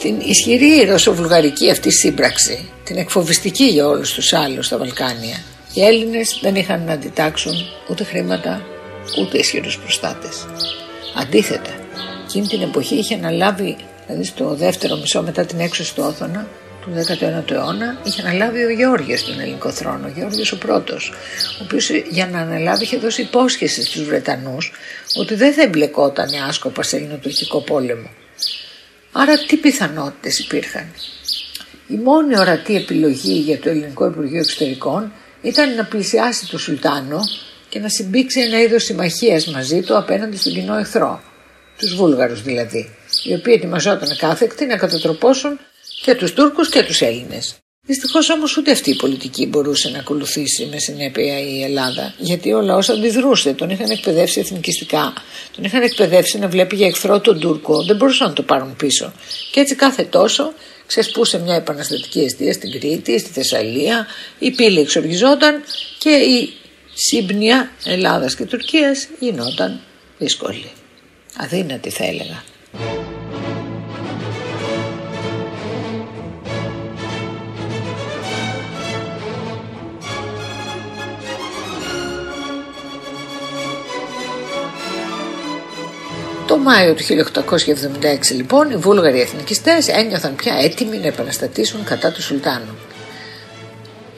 Στην 0.00 0.20
ισχυρή 0.20 0.84
ρωσοβουλγαρική 0.84 1.70
αυτή 1.70 1.90
σύμπραξη, 1.90 2.68
την 2.84 2.96
εκφοβιστική 2.96 3.64
για 3.64 3.86
όλους 3.86 4.12
τους 4.12 4.32
άλλους 4.32 4.66
στα 4.66 4.78
Βαλκάνια, 4.78 5.42
οι 5.74 5.84
Έλληνες 5.84 6.38
δεν 6.42 6.54
είχαν 6.54 6.84
να 6.84 6.92
αντιτάξουν 6.92 7.52
ούτε 7.90 8.04
χρήματα 8.04 8.62
ούτε 9.20 9.38
ισχυρούς 9.38 9.78
προστάτες. 9.78 10.46
Αντίθετα, 11.14 11.70
εκείνη 12.24 12.46
την 12.46 12.62
εποχή 12.62 12.94
είχε 12.94 13.14
αναλάβει, 13.14 13.76
δηλαδή 14.06 14.24
στο 14.24 14.54
δεύτερο 14.54 14.96
μισό 14.96 15.22
μετά 15.22 15.44
την 15.44 15.60
έξωση 15.60 15.94
του 15.94 16.02
Όθωνα, 16.06 16.48
του 16.80 16.90
19ου 16.94 17.50
αιώνα, 17.50 18.00
είχε 18.04 18.22
αναλάβει 18.22 18.64
ο 18.64 18.70
Γεώργιος 18.70 19.24
τον 19.24 19.40
ελληνικό 19.40 19.70
θρόνο, 19.70 20.06
ο 20.06 20.12
Γεώργιος 20.16 20.52
ο 20.52 20.58
πρώτος, 20.58 21.12
ο 21.60 21.64
οποίος 21.64 21.90
για 21.90 22.26
να 22.26 22.40
αναλάβει 22.40 22.82
είχε 22.82 22.96
δώσει 22.96 23.22
υπόσχεση 23.22 23.84
στους 23.84 24.04
Βρετανούς 24.04 24.72
ότι 25.14 25.34
δεν 25.34 25.52
θα 25.52 25.62
εμπλεκόταν 25.62 26.28
άσκοπα 26.48 26.82
σε 26.82 26.96
ελληνοτουρκικό 26.96 27.60
πόλεμο. 27.60 28.08
Άρα 29.12 29.38
τι 29.38 29.56
πιθανότητες 29.56 30.38
υπήρχαν; 30.38 30.86
Η 31.88 31.94
μόνη 31.94 32.38
ορατή 32.38 32.76
επιλογή 32.76 33.32
για 33.32 33.58
το 33.58 33.68
Ελληνικό 33.68 34.06
Υπουργείο 34.06 34.38
Εξωτερικών 34.38 35.12
ήταν 35.42 35.74
να 35.74 35.84
πλησιάσει 35.84 36.48
τον 36.48 36.58
Σουλτάνο 36.58 37.20
και 37.68 37.78
να 37.78 37.88
συμπήξει 37.88 38.40
ένα 38.40 38.60
είδος 38.60 38.84
συμμαχίας 38.84 39.46
μαζί 39.46 39.82
του 39.82 39.96
απέναντι 39.96 40.36
στον 40.36 40.52
κοινό 40.52 40.76
εχθρό, 40.76 41.22
τους 41.78 41.94
Βούλγαρους 41.94 42.42
δηλαδή, 42.42 42.96
οι 43.24 43.34
οποίοι 43.34 43.54
ετοιμαζόταν 43.56 44.16
κάθεκτοι 44.16 44.66
να 44.66 44.76
κατατροπώσουν 44.76 45.60
και 46.02 46.14
τους 46.14 46.32
Τούρκους 46.32 46.68
και 46.68 46.82
τους 46.82 47.00
Έλληνες. 47.00 47.59
Δυστυχώς 47.82 48.30
όμως 48.30 48.56
ούτε 48.56 48.70
αυτή 48.70 48.90
η 48.90 48.96
πολιτική 48.96 49.46
μπορούσε 49.46 49.88
να 49.88 49.98
ακολουθήσει 49.98 50.66
με 50.66 50.78
συνέπεια 50.78 51.38
η 51.38 51.62
Ελλάδα, 51.62 52.14
γιατί 52.18 52.52
ο 52.52 52.60
λαός 52.60 52.88
αντιδρούσε. 52.88 53.52
Τον 53.52 53.70
είχαν 53.70 53.90
εκπαιδεύσει 53.90 54.40
εθνικιστικά, 54.40 55.12
τον 55.54 55.64
είχαν 55.64 55.82
εκπαιδεύσει 55.82 56.38
να 56.38 56.48
βλέπει 56.48 56.76
για 56.76 56.86
εχθρό 56.86 57.20
τον 57.20 57.40
Τούρκο, 57.40 57.84
δεν 57.84 57.96
μπορούσαν 57.96 58.28
να 58.28 58.34
το 58.34 58.42
πάρουν 58.42 58.76
πίσω. 58.76 59.12
Και 59.52 59.60
έτσι 59.60 59.74
κάθε 59.74 60.02
τόσο 60.02 60.52
ξεσπούσε 60.86 61.38
μια 61.38 61.54
επαναστατική 61.54 62.20
αιστεία 62.20 62.52
στην 62.52 62.70
Κρήτη, 62.70 63.18
στη 63.18 63.30
Θεσσαλία, 63.30 64.06
η 64.38 64.50
πύλη 64.50 64.80
εξοργιζόταν 64.80 65.62
και 65.98 66.10
η 66.10 66.52
σύμπνοια 66.94 67.70
Ελλάδας 67.84 68.36
και 68.36 68.44
Τουρκίας 68.44 69.08
γινόταν 69.18 69.80
δύσκολη. 70.18 70.70
Αδύνατη 71.36 71.90
θα 71.90 72.04
έλεγα. 72.04 72.42
Το 86.50 86.58
Μάιο 86.58 86.94
του 86.94 87.04
1876 87.04 88.34
λοιπόν 88.34 88.70
οι 88.70 88.76
Βούλγαροι 88.76 89.20
εθνικιστές 89.20 89.88
ένιωθαν 89.88 90.34
πια 90.34 90.54
έτοιμοι 90.54 90.98
να 90.98 91.06
επαναστατήσουν 91.06 91.84
κατά 91.84 92.12
του 92.12 92.22
Σουλτάνου. 92.22 92.78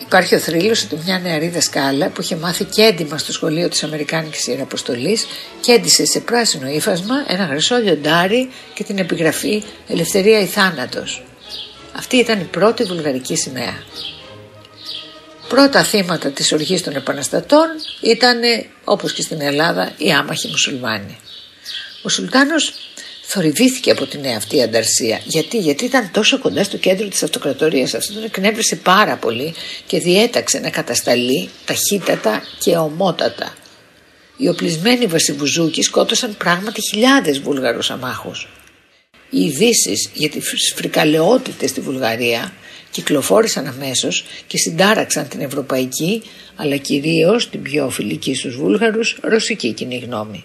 Υπάρχει 0.01 0.35
ο 0.35 0.39
θρύλος 0.39 0.85
ότι 0.85 0.99
μια 1.05 1.19
νεαρή 1.19 1.49
δασκάλα 1.49 2.09
που 2.09 2.23
είχε 2.23 2.37
μάθει 2.37 2.65
και 2.65 2.83
έντοιμα 2.83 3.19
στο 3.19 3.33
σχολείο 3.33 3.69
της 3.69 3.83
Αμερικάνικης 3.83 4.47
Ιεραποστολής 4.47 5.27
κέντησε 5.61 6.05
σε 6.05 6.21
πράσινο 6.21 6.69
ύφασμα 6.69 7.15
ένα 7.29 7.47
χρυσό 7.47 7.77
λιοντάρι 7.77 8.51
και 8.75 8.85
την 8.85 8.99
επιγραφή 8.99 9.63
«Ελευθερία 9.89 10.41
ή 10.41 10.47
θάνατος». 10.47 11.25
Αυτή 11.97 12.17
ήταν 12.17 12.41
η 12.41 12.49
πρώτη 12.51 12.85
βουλγαρική 12.85 13.37
σημαία. 13.37 13.75
Πρώτα 15.49 15.83
θύματα 15.83 16.31
της 16.31 16.53
οργής 16.53 16.83
των 16.83 16.97
επαναστατών 16.97 17.67
ήταν, 18.01 18.41
όπως 18.85 19.13
και 19.13 19.23
στην 19.23 19.41
Ελλάδα, 19.41 19.93
οι 19.97 20.13
άμαχοι 20.13 20.49
μουσουλμάνοι. 20.49 21.19
Ο 22.03 22.09
Σουλτάνος 22.09 22.73
θορυβήθηκε 23.23 23.91
από 23.91 24.07
την 24.07 24.21
νέα 24.21 24.37
αυτή 24.37 24.63
ανταρσία. 24.63 25.21
Γιατί; 25.25 25.59
Γιατί 25.59 25.85
ήταν 25.85 26.11
τόσο 26.13 26.39
κοντά 26.39 26.65
στο 26.65 26.77
κέντρο 26.77 27.09
της 27.09 27.23
αυτοκρατορίας. 27.23 27.95
Αυτό 27.95 28.15
τον 28.15 28.25
εκνεύρισε 28.25 28.77
πάρα 28.77 29.17
πολύ 29.17 29.55
και 29.87 29.99
διέταξε 29.99 30.59
να 30.59 30.71
κατασταλεί 30.71 31.49
ταχύτατα 31.65 32.43
και 32.59 32.77
ομότατα. 32.77 33.55
Οι 34.37 34.49
οπλισμένοι 34.49 35.07
βασιβουζούκοι 35.07 35.83
σκότωσαν 35.83 36.37
πράγματι 36.37 36.81
χιλιάδες 36.81 37.41
Βούλγαρους 37.41 37.91
αμάχους. 37.91 38.49
Οι 39.31 39.41
ειδήσει 39.41 40.11
για 40.15 40.29
τις 40.29 40.73
φρικαλαιότητες 40.77 41.71
στη 41.71 41.81
Βουλγαρία 41.81 42.53
κυκλοφόρησαν 42.91 43.67
αμέσως 43.67 44.25
και 44.47 44.59
συντάραξαν 44.59 45.29
την 45.29 45.41
ευρωπαϊκή 45.41 46.23
αλλά 46.57 46.77
κυρίως 46.77 47.51
την 47.51 47.63
πιο 47.63 47.91
φιλική 47.91 48.35
στους 48.35 48.57
Βούλγαρους 48.57 49.19
ρωσική 49.23 49.73
κοινή 49.73 49.99
γνώμη. 49.99 50.45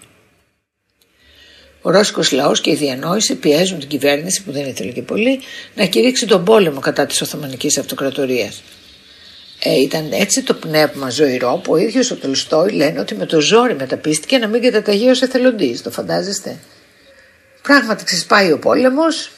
Ο 1.88 1.92
Ρώσικος 1.92 2.32
λαός 2.32 2.62
και 2.62 2.72
η 2.72 2.76
διανόηση 2.76 3.36
πιέζουν 3.36 3.80
την 3.80 3.88
κυβέρνηση, 3.88 4.44
που 4.44 4.52
δεν 4.52 4.66
ήθελε 4.66 4.92
και 4.92 5.02
πολύ, 5.02 5.40
να 5.76 5.86
κηρύξει 5.86 6.26
τον 6.26 6.44
πόλεμο 6.44 6.80
κατά 6.80 7.06
της 7.06 7.22
Οθωμανικής 7.22 7.78
Αυτοκρατορίας. 7.78 8.64
Ε, 9.60 9.80
ήταν 9.80 10.12
έτσι 10.12 10.44
το 10.44 10.54
πνεύμα 10.54 11.10
ζωηρό 11.10 11.60
που 11.64 11.74
ο 11.74 11.78
ίδιος 11.78 12.12
ο 12.12 12.16
Τολστόη 12.16 12.72
λένε 12.72 13.00
ότι 13.00 13.16
με 13.16 13.26
το 13.26 13.40
ζόρι 13.40 13.76
μεταπίστηκε 13.76 14.38
να 14.38 14.48
μην 14.48 14.62
καταταγεί 14.62 15.10
ως 15.10 15.22
εθελοντής. 15.22 15.82
Το 15.82 15.92
φαντάζεστε; 15.92 16.58
Πράγματι 17.62 18.04
ξεσπάει 18.04 18.52
ο 18.52 18.60
πόλεμος. 18.60 19.32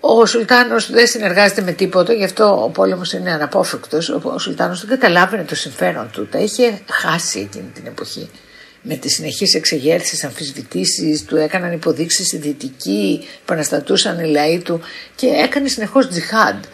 Ο 0.00 0.26
Σουλτάνος 0.26 0.90
δεν 0.90 1.06
συνεργάζεται 1.06 1.62
με 1.62 1.72
τίποτα, 1.72 2.12
γι' 2.12 2.24
αυτό 2.24 2.64
ο 2.64 2.68
πόλεμος 2.68 3.12
είναι 3.12 3.32
αναπόφευκτος. 3.32 4.08
Ο 4.08 4.38
Σουλτάνος 4.38 4.80
δεν 4.80 4.98
καταλάβαινε 4.98 5.44
το 5.44 5.54
συμφέρον 5.54 6.10
του. 6.12 6.26
Τα 6.26 6.38
είχε 6.38 6.80
χάσει 6.90 7.38
εκείνη 7.38 7.70
την 7.74 7.86
εποχή 7.86 8.30
με 8.86 8.96
τις 8.96 9.14
συνεχείς 9.14 9.54
εξεγέρσεις, 9.54 10.24
αμφισβητήσεις, 10.24 11.24
του 11.24 11.36
έκαναν 11.36 11.72
υποδείξεις 11.72 12.32
οι 12.32 12.36
δυτικοί, 12.36 13.28
επαναστατούσαν 13.42 14.18
οι 14.18 14.30
λαοί 14.30 14.58
του 14.58 14.80
και 15.14 15.26
έκανε 15.26 15.68
συνεχώς 15.68 16.08
τζιχάντ. 16.08 16.64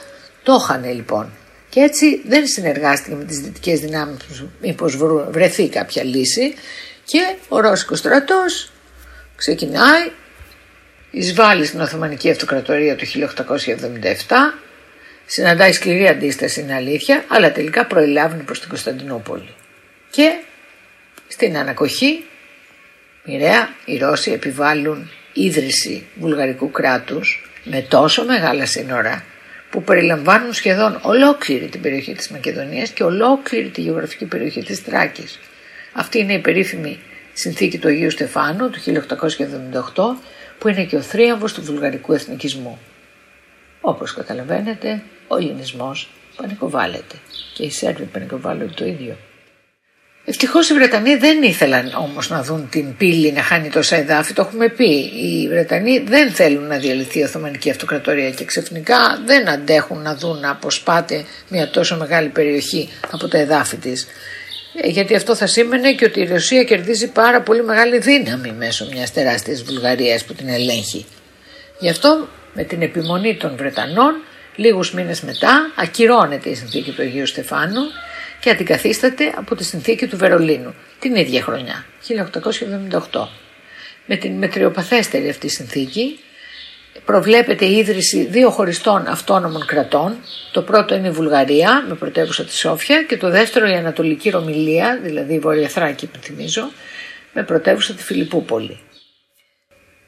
Το 0.43 0.59
είχαν 0.61 0.95
λοιπόν. 0.95 1.33
Και 1.69 1.81
έτσι 1.81 2.23
δεν 2.27 2.47
συνεργάστηκε 2.47 3.15
με 3.15 3.25
τις 3.25 3.39
δυτικές 3.39 3.81
δυνάμεις 3.81 4.17
μήπως 4.61 4.97
βρεθεί 5.31 5.69
κάποια 5.69 6.05
λύση 6.05 6.55
και 7.05 7.35
ο 7.49 7.61
Ρώσικος 7.61 7.99
στρατός 7.99 8.73
ξεκινάει, 9.37 10.11
εισβάλλει 11.11 11.65
στην 11.65 11.81
Οθωμανική 11.81 12.31
Αυτοκρατορία 12.31 12.97
το 12.97 13.05
1877, 13.07 14.37
συναντάει 15.27 15.73
σκληρή 15.73 16.09
αντίσταση 16.09 16.61
είναι 16.61 16.75
αλήθεια, 16.75 17.25
αλλά 17.29 17.53
τελικά 17.53 17.87
προελάβει 17.87 18.43
προς 18.43 18.61
την 18.61 18.69
Κωνσταντινούπολη. 18.69 19.55
Και 20.11 20.43
στην 21.33 21.57
ανακοχή, 21.57 22.25
μοιραία, 23.25 23.69
οι 23.85 23.97
Ρώσοι 23.97 24.33
επιβάλλουν 24.33 25.11
ίδρυση 25.33 26.07
βουλγαρικού 26.15 26.71
κράτους 26.71 27.51
με 27.65 27.81
τόσο 27.81 28.25
μεγάλα 28.25 28.67
σύνορα 28.67 29.25
που 29.71 29.83
περιλαμβάνουν 29.83 30.53
σχεδόν 30.53 30.99
ολόκληρη 31.03 31.67
την 31.67 31.81
περιοχή 31.81 32.15
της 32.15 32.29
Μακεδονίας 32.29 32.91
και 32.91 33.03
ολόκληρη 33.03 33.69
τη 33.69 33.81
γεωγραφική 33.81 34.25
περιοχή 34.25 34.63
της 34.63 34.85
Τράκης. 34.85 35.39
Αυτή 35.93 36.19
είναι 36.19 36.33
η 36.33 36.39
περίφημη 36.39 36.99
συνθήκη 37.33 37.79
του 37.79 37.89
Αγίου 37.89 38.11
Στεφάνου 38.11 38.71
του 38.71 38.81
1878 38.81 40.17
που 40.59 40.69
είναι 40.69 40.85
και 40.85 40.97
ο 40.97 41.01
θρίαμβος 41.01 41.53
του 41.53 41.63
βουλγαρικού 41.63 42.13
εθνικισμού. 42.13 42.79
Όπως 43.81 44.15
καταλαβαίνετε, 44.15 45.03
ο 45.29 45.37
ελληνισμός 45.37 46.11
πανικοβάλλεται. 46.37 47.15
Και 47.55 47.63
οι 47.63 47.71
Σέρβοι 47.71 48.05
πανικοβάλλονται 48.05 48.73
το 48.75 48.85
ίδιο. 48.85 49.17
Ευτυχώς 50.33 50.69
οι 50.69 50.75
Βρετανοί 50.75 51.17
δεν 51.17 51.43
ήθελαν 51.43 51.93
όμως 51.99 52.31
να 52.31 52.43
δουν 52.43 52.69
την 52.69 52.97
πύλη 52.97 53.33
να 53.33 53.43
χάνει 53.43 53.69
τόσα 53.69 53.97
εδάφη, 53.97 54.33
το 54.33 54.43
έχουμε 54.43 54.69
πει. 54.69 54.91
Οι 54.95 55.49
Βρετανοί 55.49 55.99
δεν 55.99 56.31
θέλουν 56.31 56.67
να 56.67 56.77
διαλυθεί 56.77 57.19
η 57.19 57.23
Οθωμανική 57.23 57.71
Αυτοκρατορία 57.71 58.31
και 58.31 58.45
ξεφνικά 58.45 59.23
δεν 59.27 59.49
αντέχουν 59.49 60.03
να 60.03 60.15
δουν 60.15 60.41
να 60.41 60.51
αποσπάται 60.51 61.25
μια 61.49 61.71
τόσο 61.71 61.97
μεγάλη 61.97 62.29
περιοχή 62.29 62.89
από 63.11 63.29
τα 63.29 63.39
εδάφη 63.39 63.77
της. 63.77 64.07
Ε, 64.83 64.89
γιατί 64.89 65.15
αυτό 65.15 65.35
θα 65.35 65.47
σήμαινε 65.47 65.93
και 65.93 66.05
ότι 66.05 66.21
η 66.21 66.27
Ρωσία 66.27 66.65
κερδίζει 66.65 67.09
πάρα 67.09 67.41
πολύ 67.43 67.65
μεγάλη 67.65 67.99
δύναμη 67.99 68.53
μέσω 68.53 68.89
μιας 68.93 69.13
τεράστιας 69.13 69.63
Βουλγαρίας 69.63 70.25
που 70.25 70.35
την 70.35 70.49
ελέγχει. 70.49 71.07
Γι' 71.79 71.91
αυτό 71.91 72.29
με 72.55 72.63
την 72.63 72.83
επιμονή 72.83 73.37
των 73.37 73.57
Βρετανών 73.57 74.15
λίγους 74.57 74.93
μήνες 74.93 75.21
μετά 75.21 75.73
ακυρώνεται 75.77 76.49
η 76.49 76.55
συνθήκη 76.55 76.91
του 76.91 77.03
Αγίου 77.03 77.27
Στεφάνου 77.27 77.83
και 78.41 78.51
αντικαθίσταται 78.51 79.33
από 79.37 79.55
τη 79.55 79.65
συνθήκη 79.65 80.07
του 80.07 80.17
Βερολίνου 80.17 80.75
την 80.99 81.17
ίδια 81.17 81.43
χρονιά, 81.43 81.85
1878. 83.11 83.27
Με 84.07 84.17
την 84.17 84.33
μετριοπαθέστερη 84.33 85.29
αυτή 85.29 85.49
συνθήκη 85.49 86.19
προβλέπεται 87.05 87.65
η 87.65 87.77
ίδρυση 87.77 88.25
δύο 88.25 88.51
χωριστών 88.51 89.07
αυτόνομων 89.07 89.67
κρατών. 89.67 90.17
Το 90.53 90.63
πρώτο 90.63 90.95
είναι 90.95 91.09
η 91.09 91.11
Βουλγαρία 91.11 91.85
με 91.89 91.95
πρωτεύουσα 91.95 92.45
της 92.45 92.59
Σόφια 92.59 93.03
και 93.03 93.17
το 93.17 93.31
δεύτερο 93.31 93.67
η 93.67 93.73
Ανατολική 93.75 94.31
Ρωμιλία, 94.31 95.01
δηλαδή 95.03 95.35
η 95.35 95.39
Βόρεια 95.39 95.69
Θράκη 95.69 96.11
θυμίζω, 96.21 96.71
με 97.33 97.43
πρωτεύουσα 97.43 97.95
τη 97.95 98.03
Φιλιππούπολη. 98.03 98.81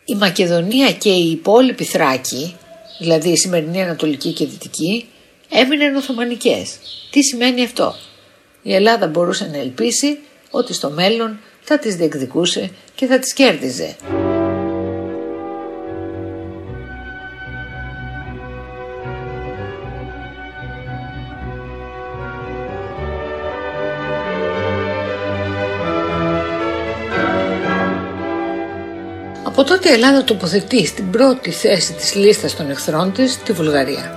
Η 0.04 0.14
Μακεδονία 0.14 0.92
και 0.92 1.10
η 1.10 1.30
υπόλοιπη 1.30 1.84
Θράκη, 1.84 2.56
δηλαδή 2.98 3.28
η 3.28 3.36
σημερινή 3.36 3.82
Ανατολική 3.82 4.32
και 4.32 4.46
Δυτική, 4.46 5.06
έμειναν 5.48 5.96
Οθωμανικές. 5.96 6.78
Τι 7.10 7.22
σημαίνει 7.22 7.64
αυτό; 7.64 7.94
Η 8.62 8.74
Ελλάδα 8.74 9.06
μπορούσε 9.06 9.48
να 9.52 9.58
ελπίσει 9.58 10.18
ότι 10.50 10.72
στο 10.72 10.90
μέλλον 10.90 11.38
θα 11.60 11.78
τις 11.78 11.96
διεκδικούσε 11.96 12.70
και 12.94 13.06
θα 13.06 13.18
τις 13.18 13.32
κέρδιζε. 13.32 13.96
Από 29.44 29.64
τότε 29.64 29.88
η 29.88 29.92
Ελλάδα 29.92 30.24
τοποθετεί 30.24 30.86
στην 30.86 31.10
πρώτη 31.10 31.50
θέση 31.50 31.92
της 31.92 32.14
λίστας 32.14 32.56
των 32.56 32.70
εχθρών 32.70 33.12
της 33.12 33.38
τη 33.42 33.52
Βουλγαρία. 33.52 34.16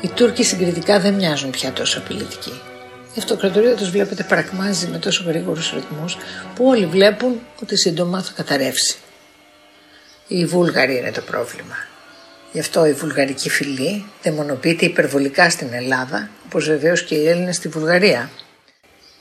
Οι 0.00 0.08
Τούρκοι 0.08 0.44
συγκριτικά 0.44 1.00
δεν 1.00 1.14
μοιάζουν 1.14 1.50
πια 1.50 1.72
τόσο 1.72 1.98
απειλητικοί. 1.98 2.69
Η 3.14 3.18
αυτοκρατορία 3.18 3.74
τους 3.76 3.90
βλέπετε 3.90 4.22
παρακμάζει 4.22 4.86
με 4.86 4.98
τόσο 4.98 5.24
γρήγορους 5.26 5.72
ρυθμούς 5.72 6.16
που 6.54 6.66
όλοι 6.66 6.86
βλέπουν 6.86 7.40
ότι 7.62 7.76
σύντομα 7.76 8.22
θα 8.22 8.32
καταρρεύσει. 8.36 8.96
Οι 10.28 10.44
Βούλγαροι 10.46 10.96
είναι 10.96 11.12
το 11.12 11.20
πρόβλημα. 11.20 11.76
Γι' 12.52 12.60
αυτό 12.60 12.86
η 12.86 12.92
βουλγαρική 12.92 13.50
φυλή 13.50 14.04
δαιμονοποιείται 14.22 14.84
υπερβολικά 14.84 15.50
στην 15.50 15.72
Ελλάδα, 15.72 16.30
όπως 16.44 16.66
βεβαίως 16.66 17.04
και 17.04 17.14
οι 17.14 17.28
Έλληνες 17.28 17.56
στη 17.56 17.68
Βουλγαρία. 17.68 18.30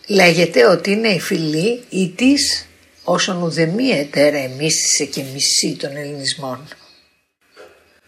Λέγεται 0.07 0.65
ότι 0.65 0.91
είναι 0.91 1.07
η 1.07 1.19
φυλή 1.19 1.83
ή 1.89 2.09
της 2.09 2.67
όσον 3.03 3.41
ουδεμία 3.41 3.99
ετέρα 3.99 4.37
εμίσησε 4.37 5.05
και 5.05 5.23
μισή 5.33 5.75
των 5.79 5.95
ελληνισμών. 5.95 6.67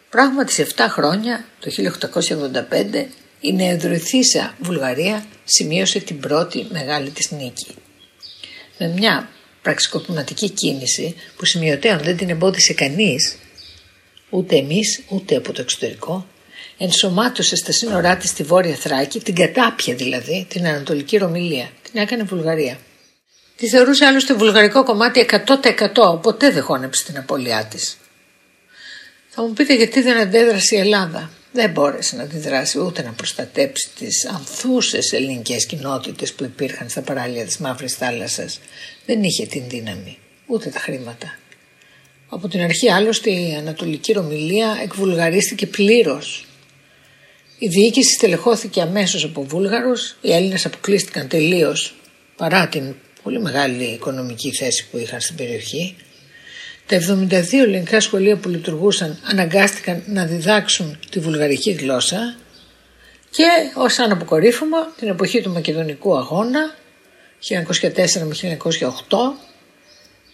Πράγματι 0.10 0.52
σε 0.52 0.68
7 0.76 0.86
χρόνια, 0.90 1.46
το 1.60 1.72
1885, 1.72 3.06
η 3.42 3.54
νεοδροηθήσα 3.54 4.56
Βουλγαρία 4.60 5.26
σημείωσε 5.44 6.00
την 6.00 6.20
πρώτη 6.20 6.68
μεγάλη 6.72 7.10
της 7.10 7.32
νίκη. 7.32 7.68
Με 8.78 8.88
μια 8.88 9.30
πραξικοπηματική 9.62 10.50
κίνηση 10.50 11.16
που 11.38 11.46
σημειωτέων 11.46 12.00
δεν 12.00 12.18
την 12.18 12.30
εμπόδισε 12.30 12.74
κανείς, 12.74 13.36
ούτε 14.30 14.56
εμείς 14.56 15.04
ούτε 15.10 15.36
από 15.36 15.52
το 15.54 15.62
εξωτερικό, 15.62 16.28
ενσωμάτωσε 16.78 17.56
στα 17.56 17.72
σύνορά 17.72 18.18
της 18.18 18.34
τη 18.34 18.44
Βόρεια 18.44 18.76
Θράκη, 18.76 19.20
την 19.20 19.36
κατάπια 19.36 19.96
δηλαδή, 19.96 20.46
την 20.50 20.68
Ανατολική 20.68 21.18
Ρωμιλία. 21.18 21.72
Την 21.92 22.02
έκανε 22.02 22.24
Βουλγαρία. 22.24 22.78
Τη 23.58 23.70
θεωρούσε 23.70 24.06
άλλωστε 24.06 24.34
βουλγαρικό 24.34 24.84
κομμάτι 24.84 25.26
100% 25.30 26.22
ποτέ 26.22 26.52
δεν 26.52 26.64
χώνεψε 26.64 27.06
την 27.06 27.18
απώλειά 27.18 27.66
της. 27.66 27.98
Θα 29.30 29.42
μου 29.42 29.54
πείτε 29.54 29.76
γιατί 29.76 30.02
δεν 30.02 30.18
αντέδρασε 30.18 30.76
η 30.76 30.80
Ελλάδα. 30.80 31.30
Δεν 31.54 31.72
μπόρεσε 31.72 32.16
να 32.16 32.24
αντιδράσει 32.24 32.80
ούτε 32.80 33.02
να 33.02 33.12
προστατέψει 33.12 33.90
τις 33.98 34.26
ανθούσες 34.26 35.12
ελληνικές 35.12 35.66
κοινότητες 35.66 36.34
που 36.34 36.44
υπήρχαν 36.44 36.90
στα 36.90 37.02
παράλια 37.02 37.46
της 37.46 37.58
Μαύρης 37.58 37.94
Θάλασσας. 37.94 38.60
Δεν 39.06 39.24
είχε 39.24 39.46
την 39.46 39.64
δύναμη, 39.68 40.18
ούτε 40.46 40.70
τα 40.70 40.80
χρήματα. 40.80 41.38
Από 42.30 42.48
την 42.48 42.62
αρχή 42.62 42.92
άλλωστε 42.92 43.32
η 43.32 43.56
Ανατολική 43.56 44.12
Ρωμιλία 44.12 44.80
εκβουλγαρίστηκε 44.84 45.68
πλήρως. 45.68 46.46
Η 47.60 47.68
διοίκηση 47.68 48.14
στελεχώθηκε 48.14 48.82
αμέσως 48.82 49.24
από 49.24 49.44
Βούλγαρους, 49.44 50.18
οι 50.22 50.34
Έλληνες 50.34 50.66
αποκλείστηκαν 50.66 51.28
τελείως 51.28 51.96
παρά 52.36 52.68
την 52.68 52.96
πολύ 53.24 53.42
μεγάλη 53.42 53.84
οικονομική 53.84 54.52
θέση 54.52 54.88
που 54.92 54.98
είχαν 54.98 55.22
στην 55.22 55.36
περιοχή. 55.36 55.96
Τα 56.86 56.98
72 56.98 57.54
ελληνικά 57.54 58.00
σχολεία 58.00 58.38
που 58.38 58.50
λειτουργούσαν 58.50 59.20
αναγκάστηκαν 59.24 60.04
να 60.08 60.26
διδάξουν 60.26 61.00
τη 61.10 61.20
βουλγαρική 61.20 61.72
γλώσσα 61.72 62.36
και 63.30 63.46
ως 63.76 63.98
ένα 63.98 64.14
αποκορύφωμα 64.14 64.94
την 65.00 65.08
εποχή 65.08 65.42
του 65.42 65.52
Μακεδονικού 65.52 66.18
Αγώνα 66.18 66.76
1904 67.50 67.94
με 68.22 68.60
1908 69.10 69.18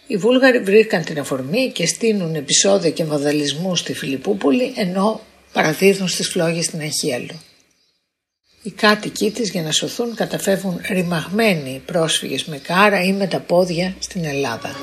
οι 0.07 0.17
Βούλγαροι 0.17 0.60
βρήκαν 0.60 1.03
την 1.03 1.19
αφορμή 1.19 1.71
και 1.71 1.86
στείλουν 1.86 2.36
επεισόδια 2.36 2.89
και 2.89 3.03
βαδαλισμού 3.03 3.75
στη 3.75 3.93
Φιλιππούπολη 3.93 4.73
ενώ 4.75 5.21
παραδίδουν 5.53 6.07
στις 6.07 6.27
φλόγες 6.27 6.65
στην 6.65 6.81
Αχίαλο. 6.81 7.41
Οι 8.63 8.69
κάτοικοι 8.69 9.31
της 9.31 9.49
για 9.49 9.62
να 9.62 9.71
σωθούν 9.71 10.15
καταφεύγουν 10.15 10.81
ρημαγμένοι 10.89 11.81
πρόσφυγες 11.86 12.45
με 12.45 12.57
κάρα 12.57 13.03
ή 13.03 13.13
με 13.13 13.27
τα 13.27 13.39
πόδια 13.39 13.95
στην 13.99 14.25
Ελλάδα. 14.25 14.75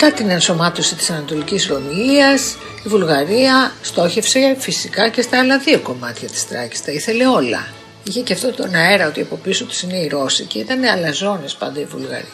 Μετά 0.00 0.12
την 0.12 0.30
ενσωμάτωση 0.30 0.94
της 0.94 1.10
Ανατολικής 1.10 1.66
Ρωμιλίας, 1.66 2.56
η 2.84 2.88
Βουλγαρία 2.88 3.72
στόχευσε 3.82 4.56
φυσικά 4.58 5.08
και 5.08 5.22
στα 5.22 5.38
άλλα 5.38 5.58
δύο 5.58 5.80
κομμάτια 5.80 6.28
της 6.28 6.46
Τράκης. 6.48 6.84
Τα 6.84 6.92
ήθελε 6.92 7.26
όλα. 7.26 7.66
Είχε 8.04 8.20
και 8.20 8.32
αυτό 8.32 8.52
τον 8.52 8.74
αέρα 8.74 9.06
ότι 9.06 9.20
από 9.20 9.36
πίσω 9.36 9.64
του 9.64 9.74
είναι 9.84 9.96
οι 9.96 10.08
Ρώσοι 10.08 10.44
και 10.44 10.58
ήταν 10.58 10.84
αλαζόνες 10.84 11.54
πάντα 11.54 11.80
οι 11.80 11.84
Βουλγαροί. 11.84 12.28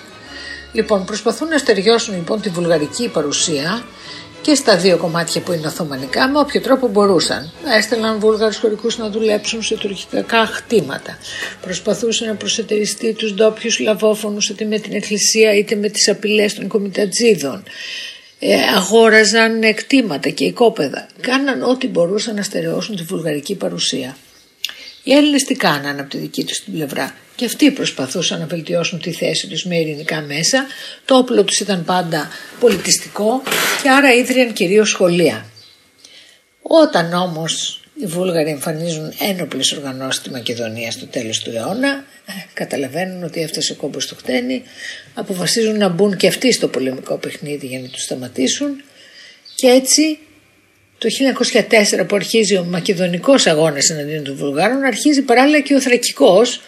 Λοιπόν, 0.72 1.04
προσπαθούν 1.04 1.48
να 1.48 1.58
στεριώσουν 1.58 2.14
λοιπόν 2.14 2.40
τη 2.40 2.48
βουλγαρική 2.48 3.08
παρουσία 3.08 3.84
και 4.44 4.54
στα 4.54 4.76
δύο 4.76 4.96
κομμάτια 4.96 5.40
που 5.40 5.52
είναι 5.52 5.66
Οθωμανικά 5.66 6.28
με 6.28 6.38
όποιο 6.38 6.60
τρόπο 6.60 6.88
μπορούσαν. 6.88 7.52
Έστελναν 7.76 8.18
Βούλγαρους 8.18 8.56
χωρικούς 8.56 8.98
να 8.98 9.10
δουλέψουν 9.10 9.62
σε 9.62 9.76
τουρκικά 9.76 10.46
χτήματα. 10.46 11.18
Προσπαθούσαν 11.60 12.28
να 12.28 12.34
προσετεριστεί 12.34 13.12
τους 13.12 13.34
ντόπιους 13.34 13.78
λαβόφωνους 13.78 14.48
είτε 14.48 14.64
με 14.64 14.78
την 14.78 14.92
εκκλησία 14.92 15.54
είτε 15.54 15.74
με 15.74 15.88
τις 15.88 16.08
απειλές 16.08 16.54
των 16.54 16.68
κομιτατζίδων. 16.68 17.64
Ε, 18.38 18.54
αγόραζαν 18.76 19.62
εκτήματα 19.62 20.28
και 20.28 20.44
οικόπεδα. 20.44 21.06
Κάναν 21.20 21.62
ό,τι 21.62 21.88
μπορούσαν 21.88 22.34
να 22.34 22.42
στερεώσουν 22.42 22.96
τη 22.96 23.02
βουλγαρική 23.02 23.54
παρουσία. 23.54 24.16
Οι 25.02 25.12
Έλληνες 25.12 25.44
τι 25.44 25.54
κάναν 25.54 26.00
από 26.00 26.10
τη 26.10 26.18
δική 26.18 26.44
τους 26.44 26.64
την 26.64 26.72
πλευρά; 26.72 27.14
Και 27.36 27.44
αυτοί 27.44 27.70
προσπαθούσαν 27.70 28.38
να 28.40 28.46
βελτιώσουν 28.46 29.00
τη 29.00 29.12
θέση 29.12 29.46
τους 29.46 29.64
με 29.64 29.76
ειρηνικά 29.76 30.20
μέσα. 30.20 30.66
Το 31.04 31.16
όπλο 31.16 31.44
τους 31.44 31.60
ήταν 31.60 31.84
πάντα 31.84 32.28
πολιτιστικό 32.60 33.42
και 33.82 33.90
άρα 33.90 34.14
ίδρυαν 34.14 34.52
κυρίως 34.52 34.88
σχολεία. 34.88 35.46
Όταν 36.62 37.12
όμως 37.12 37.80
οι 38.02 38.06
Βούλγαροι 38.06 38.50
εμφανίζουν 38.50 39.12
ένοπλες 39.18 39.72
οργανώσεις 39.72 40.20
στη 40.20 40.30
Μακεδονία 40.30 40.90
στο 40.90 41.06
τέλος 41.06 41.38
του 41.38 41.50
αιώνα, 41.50 42.04
ε, 42.26 42.32
καταλαβαίνουν 42.54 43.22
ότι 43.22 43.40
έφτασε 43.40 43.72
ο 43.72 43.74
κόμπος 43.74 44.04
στο 44.04 44.14
χτένι, 44.14 44.62
αποφασίζουν 45.14 45.76
να 45.76 45.88
μπουν 45.88 46.16
και 46.16 46.26
αυτοί 46.26 46.52
στο 46.52 46.68
πολεμικό 46.68 47.16
παιχνίδι 47.16 47.66
για 47.66 47.80
να 47.80 47.88
τους 47.88 48.02
σταματήσουν 48.02 48.82
και 49.54 49.66
έτσι 49.66 50.18
το 50.98 51.08
1904 52.00 52.06
που 52.08 52.16
αρχίζει 52.16 52.56
ο 52.56 52.64
μακεδονικός 52.64 53.46
αγώνας 53.46 53.90
εναντίον 53.90 54.24
των 54.24 54.36
Βουλγάρων 54.36 54.82
αρχίζει 54.82 55.22
παράλληλα 55.22 55.60
και 55.60 55.74
ο 55.74 55.80
θρακικός 55.80 56.60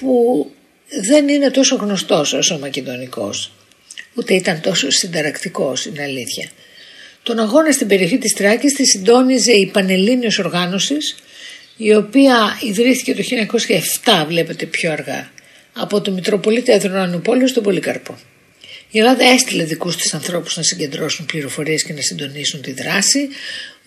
που 0.00 0.46
δεν 1.02 1.28
είναι 1.28 1.50
τόσο 1.50 1.76
γνωστός 1.76 2.32
όσο 2.32 2.54
ο 2.54 2.58
μακεδονικός 2.58 3.52
ούτε 4.14 4.34
ήταν 4.34 4.60
τόσο 4.60 4.90
συνταρακτικός 4.90 5.84
είναι 5.84 6.02
αλήθεια. 6.02 6.48
Τον 7.22 7.38
αγώνα 7.38 7.72
στην 7.72 7.86
περιοχή 7.86 8.18
της 8.18 8.32
Τράκης 8.32 8.74
τη 8.74 8.86
συντόνιζε 8.86 9.52
η 9.52 9.66
Πανελλήνιος 9.66 10.38
Οργάνωσης 10.38 11.16
η 11.76 11.94
οποία 11.94 12.58
ιδρύθηκε 12.60 13.14
το 13.14 13.22
1907, 14.22 14.24
βλέπετε 14.26 14.66
πιο 14.66 14.92
αργά, 14.92 15.30
από 15.72 16.00
τον 16.00 16.14
Μητροπολίτη 16.14 16.72
Αδρονουπόλου 16.72 17.48
στον 17.48 17.62
Πολύκαρπο. 17.62 18.18
Η 18.90 18.98
Ελλάδα 18.98 19.24
έστειλε 19.24 19.64
δικούς 19.64 19.96
της 19.96 20.14
ανθρώπους 20.14 20.56
να 20.56 20.62
συγκεντρώσουν 20.62 21.26
πληροφορίες 21.26 21.84
και 21.84 21.92
να 21.92 22.00
συντονίσουν 22.00 22.62
τη 22.62 22.72
δράση, 22.72 23.28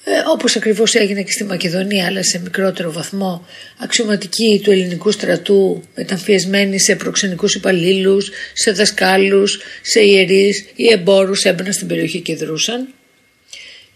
ε, 0.04 0.12
όπως 0.28 0.56
ακριβώς 0.56 0.96
έγινε 0.96 1.22
και 1.24 1.32
στη 1.32 1.44
Μακεδονία 1.44 2.06
αλλά 2.06 2.24
σε 2.24 2.40
μικρότερο 2.40 2.92
βαθμό 2.92 3.46
αξιωματικοί 3.78 4.62
του 4.64 4.72
ελληνικού 4.72 5.12
στρατού 5.12 5.84
μεταμφιεσμένοι 5.96 6.80
σε 6.80 6.96
προξενικούς 6.96 7.56
υπαλλήλους, 7.56 8.32
σε 8.54 8.72
δασκάλους, 8.72 9.60
σε 9.82 10.00
ιερείς 10.00 10.66
ή 10.76 10.92
εμπόρους 10.92 11.44
έμπαιναν 11.44 11.74
στην 11.74 11.88
περιοχή 11.88 12.22
και 12.22 12.36
δρούσαν. 12.36 12.94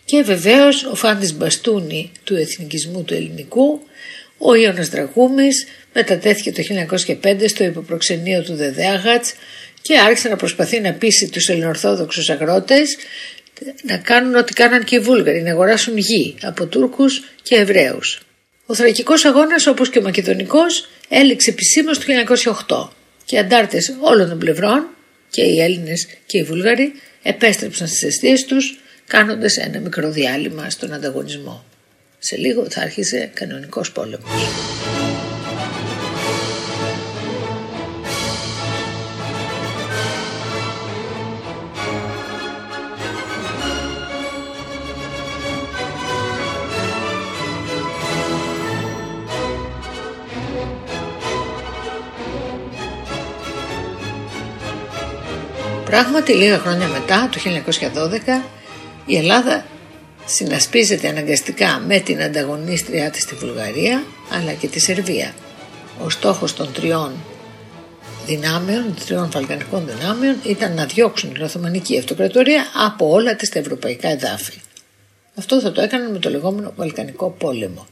Και 0.05 0.21
βεβαίως 0.21 0.83
ο 0.83 0.95
Φάντης 0.95 1.33
Μπαστούνη 1.33 2.11
του 2.23 2.35
εθνικισμού 2.35 3.03
του 3.03 3.13
ελληνικού 3.13 3.81
ο 4.37 4.55
Ιώνας 4.55 4.89
Δραγούμης 4.89 5.67
μετατέθηκε 5.93 6.51
το 6.51 6.61
1905 7.21 7.45
στο 7.47 7.63
υποπροξενείο 7.63 8.43
του 8.43 8.55
Δεδέαγατς 8.55 9.33
και 9.81 9.97
άρχισε 9.97 10.29
να 10.29 10.35
προσπαθεί 10.35 10.79
να 10.79 10.93
πείσει 10.93 11.29
τους 11.29 11.47
ελληνορθόδοξους 11.47 12.29
αγρότες 12.29 12.97
να 13.83 13.97
κάνουν 13.97 14.35
ό,τι 14.35 14.53
κάναν 14.53 14.83
και 14.83 14.95
οι 14.95 14.99
Βούλγαροι, 14.99 15.41
να 15.41 15.51
αγοράσουν 15.51 15.97
γη 15.97 16.35
από 16.41 16.65
Τούρκους 16.65 17.23
και 17.41 17.55
Εβραίους. 17.55 18.21
Ο 18.65 18.75
θρακικός 18.75 19.25
αγώνας 19.25 19.67
όπως 19.67 19.89
και 19.89 19.99
ο 19.99 20.01
μακεδονικός 20.01 20.89
έληξε 21.09 21.49
επισήμως 21.49 21.99
το 21.99 22.05
1908 22.05 22.89
και 23.25 23.35
οι 23.35 23.39
αντάρτες 23.39 23.95
όλων 24.01 24.29
των 24.29 24.39
πλευρών 24.39 24.87
και 25.29 25.41
οι 25.41 25.61
Έλληνες 25.61 26.07
και 26.25 26.37
οι 26.37 26.43
Βούλγαροι 26.43 26.93
επέστρεψαν 27.23 27.87
στις 27.87 28.03
αιστείες 28.03 28.45
τους 28.45 28.79
κάνοντας 29.07 29.57
ένα 29.57 29.79
μικρό 29.79 30.11
διάλειμμα 30.11 30.69
στον 30.69 30.93
ανταγωνισμό. 30.93 31.65
Σε 32.19 32.37
λίγο 32.37 32.69
θα 32.69 32.81
άρχισε 32.81 33.29
κανονικός 33.33 33.91
πόλεμος. 33.91 34.31
Πράγματι 55.95 56.33
λίγα 56.33 56.57
χρόνια 56.57 56.87
μετά, 56.87 57.29
το 57.31 57.39
1912, 58.41 58.43
η 59.05 59.17
Ελλάδα 59.17 59.65
συνασπίζεται 60.25 61.07
αναγκαστικά 61.07 61.83
με 61.87 61.99
την 61.99 62.21
ανταγωνίστριά 62.21 63.09
της 63.09 63.21
στη 63.21 63.35
Βουλγαρία 63.35 64.03
αλλά 64.29 64.53
και 64.53 64.67
τη 64.67 64.79
Σερβία. 64.79 65.33
Ο 66.03 66.09
στόχος 66.09 66.53
των 66.53 66.73
τριών 66.73 67.11
δυνάμεων, 68.25 68.83
των 68.83 69.05
τριών 69.05 69.29
βαλκανικών 69.31 69.87
δυνάμεων 69.87 70.35
ήταν 70.43 70.73
να 70.73 70.85
διώξουν 70.85 71.33
την 71.33 71.43
Οθωμανική 71.43 71.97
Αυτοκρατορία 71.97 72.65
από 72.85 73.09
όλα 73.09 73.35
τις 73.35 73.49
τα 73.49 73.59
ευρωπαϊκά 73.59 74.09
εδάφη. 74.09 74.61
Αυτό 75.35 75.59
θα 75.61 75.71
το 75.71 75.81
έκαναν 75.81 76.11
με 76.11 76.19
το 76.19 76.29
λεγόμενο 76.29 76.73
Βαλκανικό 76.75 77.29
πόλεμο. 77.29 77.85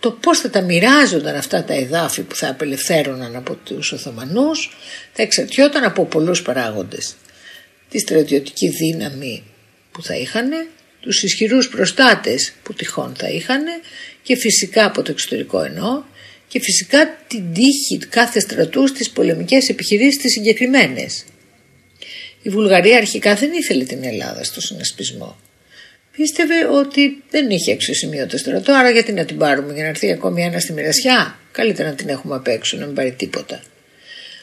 Το 0.00 0.10
πώς 0.10 0.38
θα 0.38 0.50
τα 0.50 0.60
μοιράζονταν 0.60 1.36
αυτά 1.36 1.64
τα 1.64 1.74
εδάφη 1.74 2.22
που 2.22 2.34
θα 2.34 2.48
απελευθέρωναν 2.48 3.36
από 3.36 3.54
τους 3.54 3.92
Οθωμανούς 3.92 4.76
θα 5.12 5.22
εξαρτιόταν 5.22 5.84
από 5.84 6.04
πολλούς 6.04 6.42
παράγοντες. 6.42 7.14
Τη 7.90 7.98
στρατιωτική 7.98 8.68
δύναμη 8.68 9.42
που 9.92 10.02
θα 10.02 10.14
είχαν, 10.16 10.50
τους 11.00 11.22
ισχυρούς 11.22 11.68
προστάτες 11.68 12.52
που 12.62 12.74
τυχόν 12.74 13.14
θα 13.18 13.28
είχαν 13.28 13.64
και 14.22 14.36
φυσικά 14.36 14.84
από 14.84 15.02
το 15.02 15.10
εξωτερικό 15.10 15.62
εννοώ 15.62 16.02
και 16.48 16.60
φυσικά 16.60 17.18
την 17.26 17.52
τύχη 17.52 17.98
κάθε 18.08 18.40
στρατού 18.40 18.86
στις 18.86 19.10
πολεμικές 19.10 19.68
επιχειρήσεις 19.68 20.22
τις 20.22 20.32
συγκεκριμένες. 20.32 21.24
Η 22.42 22.48
Βουλγαρία 22.48 22.96
αρχικά 22.96 23.34
δεν 23.34 23.52
ήθελε 23.52 23.84
την 23.84 24.04
Ελλάδα 24.04 24.44
στο 24.44 24.60
συνασπισμό. 24.60 25.38
Πίστευε 26.18 26.66
ότι 26.70 27.22
δεν 27.30 27.50
είχε 27.50 27.72
αξιοσημείωτο 27.72 28.38
στρατό, 28.38 28.72
άρα 28.72 28.90
γιατί 28.90 29.12
να 29.12 29.24
την 29.24 29.36
πάρουμε 29.36 29.72
για 29.72 29.82
να 29.82 29.88
έρθει 29.88 30.12
ακόμη 30.12 30.42
ένα 30.42 30.60
στη 30.60 30.72
μοιρασιά; 30.72 31.38
Καλύτερα 31.52 31.88
να 31.88 31.94
την 31.94 32.08
έχουμε 32.08 32.34
απ' 32.34 32.46
έξω, 32.46 32.76
να 32.76 32.86
μην 32.86 32.94
πάρει 32.94 33.12
τίποτα. 33.12 33.62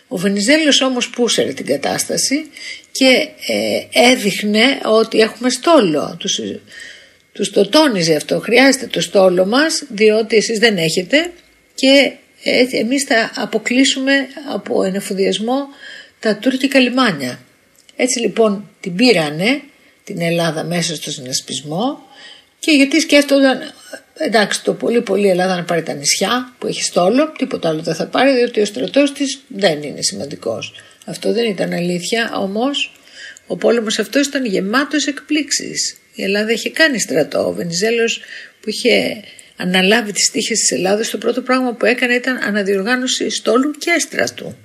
Ο 0.08 0.18
Βενιζέλος 0.18 0.82
όμως 0.82 1.10
πούσερε 1.10 1.54
την 1.54 1.66
κατάσταση 1.66 2.50
και 2.92 3.28
ε, 3.48 4.10
έδειχνε 4.12 4.64
ότι 4.84 5.20
έχουμε 5.20 5.50
στόλο. 5.50 6.16
Τους, 6.20 6.40
τους 7.32 7.50
το 7.50 7.70
τόνιζε 7.70 8.16
αυτό. 8.16 8.40
Χρειάζεται 8.40 8.88
το 8.88 9.02
στόλο 9.02 9.46
μας 9.46 9.84
διότι 9.90 10.36
εσείς 10.36 10.60
δεν 10.60 10.78
έχετε 10.78 11.32
και 11.76 12.12
ε, 12.44 12.66
εμείς 12.72 13.04
θα 13.04 13.32
αποκλείσουμε 13.36 14.14
από 14.54 14.84
ενεφοδιασμό 14.84 15.68
τα 16.20 16.38
τουρκικά 16.38 16.80
λιμάνια. 16.80 17.40
Έτσι 17.96 18.20
λοιπόν 18.20 18.70
την 18.80 18.96
πήρανε 18.96 19.62
την 20.06 20.22
Ελλάδα 20.22 20.64
μέσα 20.64 20.96
στο 20.96 21.12
συνασπισμό 21.12 22.00
και 22.60 22.72
γιατί 22.72 23.00
σκέφτονταν 23.00 23.60
εντάξει 24.14 24.64
το 24.64 24.74
πολύ 24.74 25.02
πολύ 25.02 25.30
Ελλάδα 25.30 25.56
να 25.56 25.64
πάρει 25.64 25.84
τα 25.84 25.94
νησιά 25.94 26.54
που 26.60 26.68
έχει 26.68 26.84
στόλο, 26.84 27.32
τίποτα 27.38 27.70
άλλο 27.70 27.82
δεν 27.82 27.96
θα 27.96 28.08
πάρει 28.08 28.34
διότι 28.36 28.62
ο 28.62 28.66
στρατός 28.66 29.12
της 29.14 29.40
δεν 29.48 29.84
είναι 29.84 30.02
σημαντικός. 30.02 30.74
Αυτό 31.06 31.34
δεν 31.34 31.50
ήταν 31.50 31.74
αλήθεια 31.74 32.32
όμως 32.36 32.92
ο 33.48 33.58
πόλεμος 33.58 34.00
αυτός 34.00 34.28
ήταν 34.28 34.46
γεμάτος 34.46 35.08
εκπλήξεις. 35.08 35.98
Η 36.16 36.24
Ελλάδα 36.24 36.52
είχε 36.52 36.70
κάνει 36.70 37.00
στρατό. 37.00 37.48
Ο 37.48 37.54
Βενιζέλος 37.54 38.22
που 38.62 38.70
είχε 38.70 39.24
αναλάβει 39.56 40.12
τις 40.12 40.32
τύχες 40.32 40.60
της 40.60 40.72
Ελλάδας 40.72 41.10
το 41.10 41.18
πρώτο 41.18 41.42
πράγμα 41.42 41.74
που 41.74 41.86
έκανε 41.86 42.14
ήταν 42.14 42.38
αναδιοργάνωση 42.44 43.30
στόλου 43.30 43.72
και 43.72 44.00
στρατού. 44.00 44.56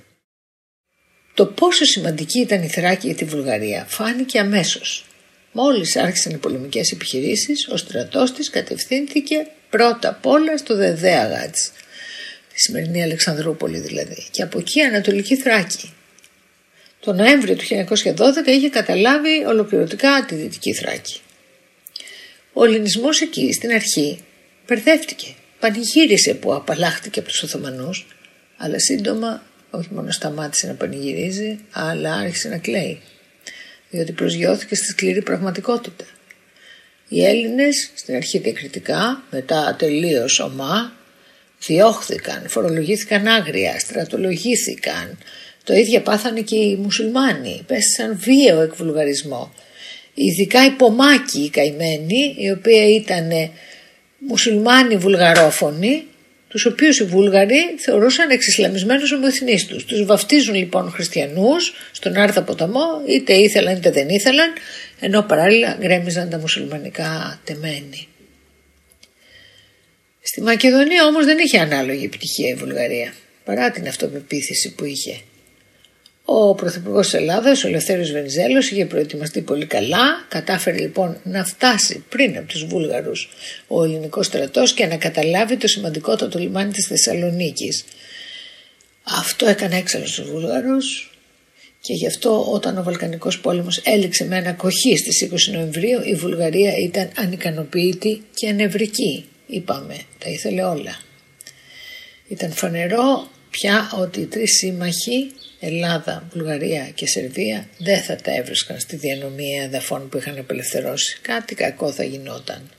Το 1.33 1.45
πόσο 1.45 1.85
σημαντική 1.85 2.39
ήταν 2.39 2.63
η 2.63 2.67
Θράκη 2.67 3.07
για 3.07 3.15
τη 3.15 3.25
Βουλγαρία 3.25 3.85
φάνηκε 3.89 4.39
αμέσως. 4.39 5.05
Μόλις 5.51 5.95
άρχισαν 5.95 6.31
οι 6.31 6.37
πολεμικές 6.37 6.91
επιχειρήσεις, 6.91 7.67
ο 7.67 7.77
στρατός 7.77 8.33
της 8.33 8.49
κατευθύνθηκε 8.49 9.47
πρώτα 9.69 10.09
απ' 10.09 10.25
όλα 10.25 10.57
στο 10.57 10.75
Δεδέαγατς, 10.75 11.71
τη 12.53 12.59
σημερινή 12.59 13.03
Αλεξανδρούπολη 13.03 13.79
δηλαδή, 13.79 14.27
και 14.31 14.41
από 14.41 14.59
εκεί 14.59 14.81
Ανατολική 14.81 15.35
Θράκη. 15.35 15.93
Το 16.99 17.13
Νοέμβριο 17.13 17.55
του 17.55 17.65
1912 17.65 18.47
είχε 18.47 18.69
καταλάβει 18.69 19.45
ολοκληρωτικά 19.45 20.25
τη 20.27 20.35
Δυτική 20.35 20.73
Θράκη. 20.73 21.19
Ο 22.53 22.63
ελληνισμός 22.63 23.21
εκεί 23.21 23.53
στην 23.53 23.71
αρχή 23.71 24.19
μπερδεύτηκε, 24.67 25.27
πανηγύρισε 25.59 26.33
που 26.33 26.53
απαλλάχτηκε 26.53 27.19
από 27.19 27.27
τους 27.27 27.43
Οθωμανούς, 27.43 28.07
αλλά 28.57 28.79
σύντομα 28.79 29.43
όχι 29.69 29.87
μόνο 29.91 30.11
σταμάτησε 30.11 30.67
να 30.67 30.73
πανηγυρίζει, 30.73 31.59
αλλά 31.71 32.13
άρχισε 32.13 32.49
να 32.49 32.57
κλαίει 32.57 33.01
διότι 33.91 34.11
προσγειώθηκε 34.11 34.75
στη 34.75 34.85
σκληρή 34.85 35.21
πραγματικότητα. 35.21 36.05
Οι 37.07 37.25
Έλληνες 37.25 37.91
στην 37.95 38.15
αρχή 38.15 38.37
διακριτικά, 38.37 39.23
μετά 39.31 39.75
τελείως 39.79 40.39
ομά, 40.39 40.93
διώχθηκαν, 41.65 42.45
φορολογήθηκαν 42.47 43.27
άγρια, 43.27 43.79
στρατολογήθηκαν. 43.79 45.17
Το 45.63 45.73
ίδιο 45.73 45.99
πάθανε 45.99 46.41
και 46.41 46.55
οι 46.55 46.75
μουσουλμάνοι, 46.75 47.63
πέστησαν 47.67 48.17
βίαιο 48.19 48.61
εκβουλγαρισμό. 48.61 49.53
Ειδικά 50.13 50.65
οι 50.65 50.69
Πομάκοι 50.69 51.39
οι 51.39 51.49
καημένοι, 51.49 52.35
οι 52.37 52.51
οποίοι 52.51 53.01
ήταν 53.01 53.29
μουσουλμάνοι 54.17 54.97
βουλγαρόφωνοι, 54.97 56.03
τους 56.51 56.65
οποίους 56.65 56.99
οι 56.99 57.03
Βούλγαροι 57.03 57.75
θεωρούσαν 57.77 58.29
εξισλαμισμένους 58.29 59.11
ομοεθνείς 59.11 59.65
τους. 59.65 59.85
Τους 59.85 60.05
βαφτίζουν 60.05 60.55
λοιπόν 60.55 60.91
χριστιανούς 60.91 61.73
στον 61.91 62.17
Άρθα 62.17 62.43
ποταμό, 62.43 62.85
είτε 63.07 63.33
ήθελαν 63.33 63.75
είτε 63.75 63.91
δεν 63.91 64.09
ήθελαν, 64.09 64.53
ενώ 64.99 65.21
παράλληλα 65.21 65.77
γκρέμιζαν 65.79 66.29
τα 66.29 66.37
μουσουλμανικά 66.37 67.41
τεμένη. 67.43 68.07
Στη 70.21 70.41
Μακεδονία 70.41 71.05
όμως 71.05 71.25
δεν 71.25 71.37
είχε 71.37 71.59
ανάλογη 71.59 72.05
επιτυχία 72.05 72.49
η 72.49 72.53
Βουλγαρία, 72.53 73.13
παρά 73.45 73.71
την 73.71 73.87
αυτοπεποίθηση 73.87 74.73
που 74.75 74.85
είχε. 74.85 75.21
Ο 76.33 76.55
Πρωθυπουργός 76.55 77.05
της 77.05 77.13
Ελλάδας, 77.13 77.63
ο 77.63 77.67
Ελευθέριος 77.67 78.11
Βενιζέλος, 78.11 78.71
είχε 78.71 78.85
προετοιμαστεί 78.85 79.41
πολύ 79.41 79.65
καλά, 79.65 80.25
κατάφερε 80.27 80.77
λοιπόν 80.77 81.17
να 81.23 81.45
φτάσει 81.45 82.03
πριν 82.09 82.37
από 82.37 82.47
τους 82.47 82.65
Βούλγαρους 82.65 83.29
ο 83.67 83.83
ελληνικός 83.83 84.25
στρατός 84.25 84.73
και 84.73 84.85
να 84.85 84.97
καταλάβει 84.97 85.57
το 85.57 85.67
σημαντικότατο 85.67 86.39
λιμάνι 86.39 86.71
της 86.71 86.87
Θεσσαλονίκης. 86.87 87.83
Αυτό 89.03 89.47
έκανε 89.47 89.77
έξαλλος 89.77 90.09
στους 90.09 90.29
Βούλγαρους 90.29 91.15
και 91.81 91.93
γι' 91.93 92.07
αυτό 92.07 92.45
όταν 92.51 92.77
ο 92.77 92.83
Βαλκανικός 92.83 93.39
πόλεμος 93.39 93.77
έληξε 93.77 94.25
με 94.25 94.37
ανακοχή 94.37 94.97
στις 94.97 95.29
20 95.31 95.53
Νοεμβρίου 95.53 96.01
η 96.03 96.15
Βουλγαρία 96.15 96.73
ήταν 96.77 97.11
ανικανοποιητή 97.15 98.23
και 98.33 98.49
ανευρική. 98.49 99.25
Είπαμε, 99.47 99.97
τα 100.17 100.29
ήθελε 100.29 100.63
όλα. 100.63 100.99
Ήταν 102.27 102.51
φανερό 102.51 103.27
πια 103.49 103.91
ότι 104.01 104.19
οι 104.19 104.25
τρεις 104.25 104.51
σύμμαχοι 104.57 105.31
Ελλάδα, 105.63 106.23
Βουλγαρία 106.33 106.89
και 106.93 107.07
Σερβία 107.07 107.67
δεν 107.77 108.01
θα 108.01 108.15
τα 108.15 108.35
έβρισκαν 108.35 108.79
στη 108.79 108.95
διανομή 108.95 109.59
εδαφών 109.63 110.09
που 110.09 110.17
είχαν 110.17 110.37
απελευθερώσει. 110.37 111.19
Κάτι 111.21 111.55
κακό 111.55 111.91
θα 111.91 112.03
γινόταν. 112.03 112.69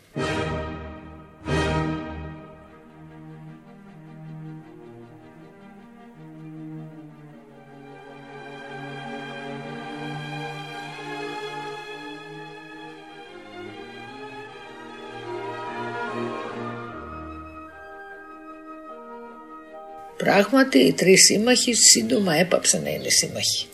Πράγματι 20.43 20.79
οι 20.79 20.93
τρεις 20.93 21.25
σύμμαχοι 21.25 21.75
σύντομα 21.75 22.35
έπαψαν 22.35 22.83
να 22.83 22.91
είναι 22.91 23.09
σύμμαχοι. 23.09 23.67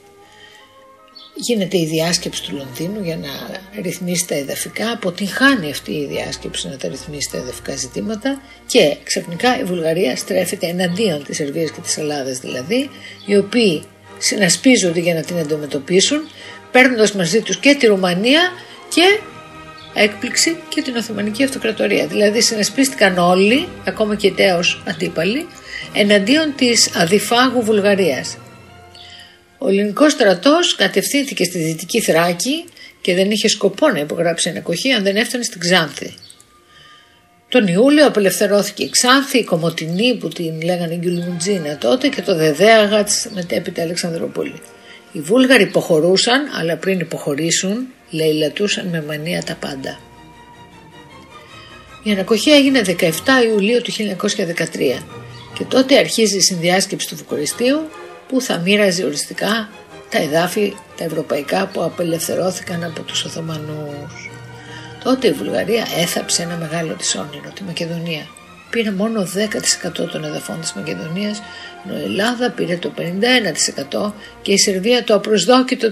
Γίνεται 1.35 1.79
η 1.79 1.87
διάσκεψη 1.87 2.43
του 2.43 2.57
Λονδίνου 2.57 3.05
για 3.05 3.17
να 3.17 3.29
ρυθμίσει 3.83 4.27
τα 4.27 4.35
εδαφικά, 4.35 4.91
αποτυγχάνει 4.91 5.71
αυτή 5.71 5.93
η 5.93 6.07
διάσκεψη 6.07 6.69
να 6.69 6.77
τα 6.77 6.89
ρυθμίσει 6.89 7.31
τα 7.31 7.39
εδαφικά 7.39 7.77
ζητήματα 7.77 8.43
και 8.67 8.97
ξαφνικά 9.03 9.59
η 9.61 9.65
Βουλγαρία 9.65 10.17
στρέφεται 10.17 10.67
εναντίον 10.67 11.25
της 11.25 11.37
Σερβίας 11.37 11.71
και 11.71 11.81
της 11.81 11.97
Ελλάδας 11.97 12.39
δηλαδή, 12.39 12.91
οι 13.27 13.37
οποίοι 13.37 13.83
συνασπίζονται 14.19 15.01
για 15.01 15.15
να 15.15 15.23
την 15.23 15.39
αντιμετωπίσουν, 15.39 16.21
παίρνοντας 16.73 17.13
μαζί 17.13 17.41
τους 17.41 17.59
και 17.59 17.75
τη 17.75 17.87
Ρουμανία 17.87 18.41
και 18.95 19.21
έκπληξη 19.95 20.57
και 20.69 20.83
την 20.83 20.97
Οθωμανική 20.97 21.45
Αυτοκρατορία. 21.45 22.07
Δηλαδή 22.07 22.41
συνασπίστηκαν 22.41 23.19
όλοι, 23.19 23.69
ακόμα 23.87 24.17
και 24.17 24.31
τέος 24.31 24.83
αντίπαλοι, 24.89 25.47
εναντίον 25.93 26.55
της 26.57 26.91
αδιφάγου 26.95 27.63
Βουλγαρίας. 27.63 28.37
Ο 29.59 29.69
ελληνικός 29.69 30.13
στρατός 30.13 30.75
κατευθύνθηκε 30.75 31.45
στη 31.45 31.59
Δυτική 31.59 32.01
Θράκη 32.01 32.65
και 33.01 33.15
δεν 33.15 33.31
είχε 33.31 33.49
σκοπό 33.49 33.89
να 33.89 33.99
υπογράψει 33.99 34.49
ανακοχή 34.49 34.93
αν 34.93 35.03
δεν 35.03 35.17
έφτανε 35.17 35.45
στην 35.45 35.61
Ξάνθη. 35.61 36.15
Τον 37.49 37.67
Ιούλιο 37.67 38.07
απελευθερώθηκε 38.07 38.85
η 38.85 38.91
Ξάνθη, 38.91 39.39
η 39.39 39.45
Κομωτινή 39.45 40.17
που 40.17 40.29
την 40.29 40.63
λέγανε 40.63 40.95
Γκυλουμουτζίνα 40.95 41.79
τότε 41.79 42.09
και 42.09 42.23
το 42.23 42.35
Δεδέαγα 42.35 43.05
της 43.05 43.29
μετέπειτα 43.35 43.83
Αλεξανδροπόλη. 43.83 44.61
Οι 45.13 45.21
Βούλγαροι 45.21 45.63
υποχωρούσαν, 45.63 46.43
αλλά 46.61 46.77
πριν 46.77 47.01
υποχωρήσουν, 47.01 47.87
λαιλατούσαν 48.11 48.87
με 48.87 49.03
μανία 49.03 49.43
τα 49.43 49.55
πάντα. 49.55 49.99
Η 52.03 52.11
ανακοχή 52.11 52.51
έγινε 52.51 52.83
17 52.87 53.11
Ιουλίου 53.45 53.83
του 53.83 53.93
1913 53.93 55.03
και 55.55 55.65
τότε 55.65 55.99
αρχίζει 55.99 56.37
η 56.37 56.41
συνδιάσκεψη 56.41 57.09
του 57.09 57.17
Βουκοριστίου 57.17 57.89
που 58.29 58.41
θα 58.41 58.59
μοίραζε 58.59 59.05
οριστικά 59.05 59.69
τα 60.11 60.19
εδάφη 60.19 60.75
τα 60.97 61.05
ευρωπαϊκά 61.05 61.67
που 61.67 61.83
απελευθερώθηκαν 61.83 62.85
από 62.85 63.03
τους 63.03 63.25
Οθωμανούς. 63.25 64.31
Τότε 65.05 65.27
η 65.29 65.33
Βουλγαρία 65.33 65.87
έθαψε 65.99 66.43
ένα 66.43 66.57
μεγάλο 66.57 66.95
της 66.95 67.15
όνειρο, 67.15 67.51
τη 67.55 67.63
Μακεδονία. 67.63 68.27
Πήρε 68.71 68.91
μόνο 68.91 69.27
10% 70.03 70.09
των 70.11 70.25
εδαφών 70.25 70.61
της 70.61 70.73
Μακεδονίας, 70.73 71.43
ενώ 71.87 71.99
η 71.99 72.03
Ελλάδα 72.03 72.51
πήρε 72.51 72.77
το 72.77 72.93
51% 72.97 74.13
και 74.43 74.53
η 74.53 74.59
Σερβία 74.59 75.05
το 75.05 75.15
απροσδόκητο 75.15 75.91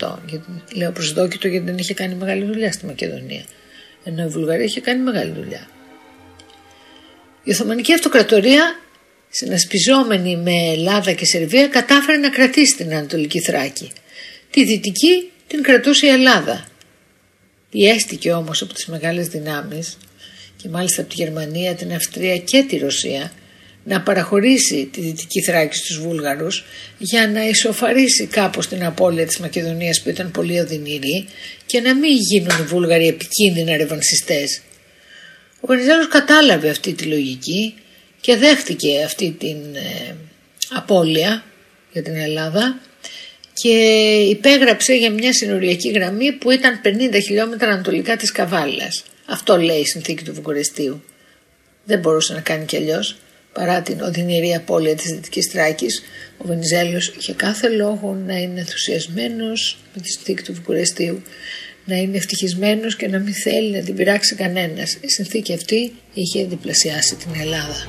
38%. 0.00 0.18
λέω 0.74 0.92
προσδόκητο 0.92 1.48
γιατί 1.48 1.64
δεν 1.66 1.78
είχε 1.78 1.94
κάνει 1.94 2.14
μεγάλη 2.14 2.44
δουλειά 2.44 2.72
στη 2.72 2.86
Μακεδονία. 2.86 3.44
Ενώ 4.04 4.22
η 4.22 4.28
Βουλγαρία 4.28 4.64
είχε 4.64 4.80
κάνει 4.80 5.02
μεγάλη 5.02 5.32
δουλειά. 5.32 5.66
Η 7.44 7.50
Οθωμανική 7.50 7.92
Αυτοκρατορία 7.92 8.80
συνασπιζόμενη 9.30 10.36
με 10.36 10.52
Ελλάδα 10.72 11.12
και 11.12 11.24
Σερβία 11.24 11.68
κατάφερε 11.68 12.18
να 12.18 12.30
κρατήσει 12.30 12.76
την 12.76 12.94
Ανατολική 12.94 13.40
Θράκη. 13.40 13.90
Τη 14.50 14.64
Δυτική 14.64 15.30
την 15.46 15.62
κρατούσε 15.62 16.06
η 16.06 16.08
Ελλάδα. 16.08 16.66
Πιέστηκε 17.70 18.32
όμως 18.32 18.62
από 18.62 18.72
τις 18.72 18.86
μεγάλες 18.86 19.28
δυνάμεις 19.28 19.96
και 20.56 20.68
μάλιστα 20.68 21.00
από 21.00 21.10
τη 21.10 21.22
Γερμανία, 21.22 21.74
την 21.74 21.92
Αυστρία 21.92 22.38
και 22.38 22.62
τη 22.62 22.76
Ρωσία 22.76 23.32
να 23.84 24.00
παραχωρήσει 24.00 24.88
τη 24.92 25.00
Δυτική 25.00 25.42
Θράκη 25.42 25.76
στους 25.76 25.98
Βούλγαρους 25.98 26.64
για 26.98 27.28
να 27.28 27.48
ισοφαρίσει 27.48 28.26
κάπως 28.26 28.68
την 28.68 28.84
απώλεια 28.84 29.26
της 29.26 29.38
Μακεδονίας 29.38 30.02
που 30.02 30.08
ήταν 30.08 30.30
πολύ 30.30 30.60
οδυνηρή 30.60 31.28
και 31.66 31.80
να 31.80 31.94
μην 31.94 32.16
γίνουν 32.16 32.60
οι 32.60 32.62
Βούλγαροι 32.62 33.06
επικίνδυνα 33.06 33.76
ρευανσιστές. 33.76 34.60
Ο 35.64 35.66
Βενιζέλος 35.66 36.08
κατάλαβε 36.08 36.68
αυτή 36.68 36.92
τη 36.92 37.04
λογική 37.04 37.74
και 38.20 38.36
δέχτηκε 38.36 39.02
αυτή 39.04 39.36
την 39.38 39.56
ε, 39.74 40.16
απώλεια 40.72 41.44
για 41.92 42.02
την 42.02 42.16
Ελλάδα 42.16 42.80
και 43.52 43.68
υπέγραψε 44.28 44.94
για 44.94 45.10
μια 45.10 45.32
συνοριακή 45.32 45.90
γραμμή 45.90 46.32
που 46.32 46.50
ήταν 46.50 46.80
50 46.84 46.88
χιλιόμετρα 47.22 47.68
ανατολικά 47.68 48.16
της 48.16 48.32
Καβάλας. 48.32 49.04
Αυτό 49.26 49.56
λέει 49.56 49.78
η 49.78 49.86
συνθήκη 49.86 50.24
του 50.24 50.34
Βουκουρεστίου. 50.34 51.02
Δεν 51.84 51.98
μπορούσε 51.98 52.32
να 52.32 52.40
κάνει 52.40 52.64
κι 52.64 52.76
αλλιώς. 52.76 53.16
Παρά 53.52 53.82
την 53.82 54.00
οδυνηρή 54.00 54.54
απώλεια 54.54 54.94
της 54.94 55.12
Δυτικής 55.12 55.50
Τράκης, 55.50 56.02
ο 56.38 56.46
Βενιζέλος 56.46 57.14
είχε 57.18 57.32
κάθε 57.32 57.68
λόγο 57.68 58.18
να 58.26 58.36
είναι 58.36 58.60
ενθουσιασμένος 58.60 59.78
με 59.94 60.00
τη 60.02 60.08
συνθήκη 60.08 60.42
του 60.42 60.52
Βουκουρεστίου, 60.54 61.22
να 61.84 61.96
είναι 61.96 62.16
ευτυχισμένος 62.16 62.96
και 62.96 63.08
να 63.08 63.18
μην 63.18 63.34
θέλει 63.34 63.70
να 63.76 63.82
την 63.82 63.94
πειράξει 63.94 64.34
κανένας. 64.34 64.98
Η 65.00 65.08
συνθήκη 65.08 65.54
αυτή 65.54 65.92
είχε 66.14 66.44
διπλασιάσει 66.44 67.16
την 67.16 67.40
Ελλάδα. 67.40 67.86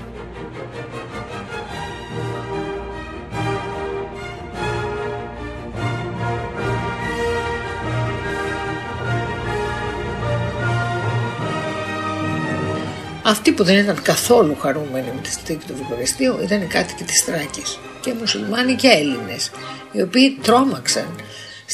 Αυτοί 13.25 13.51
που 13.51 13.63
δεν 13.63 13.77
ήταν 13.77 14.01
καθόλου 14.01 14.55
χαρούμενοι 14.55 15.11
με 15.15 15.21
τη 15.21 15.29
συνθήκη 15.29 15.65
του 15.67 15.75
Βουκουρεστίου 15.75 16.39
ήταν 16.43 16.61
οι 16.61 16.65
κάτοικοι 16.65 17.03
της 17.03 17.23
Θράκης 17.23 17.79
και 18.01 18.13
μουσουλμάνοι 18.13 18.75
και 18.75 18.87
Έλληνες, 18.87 19.51
οι 19.91 20.01
οποίοι 20.01 20.37
τρόμαξαν 20.41 21.15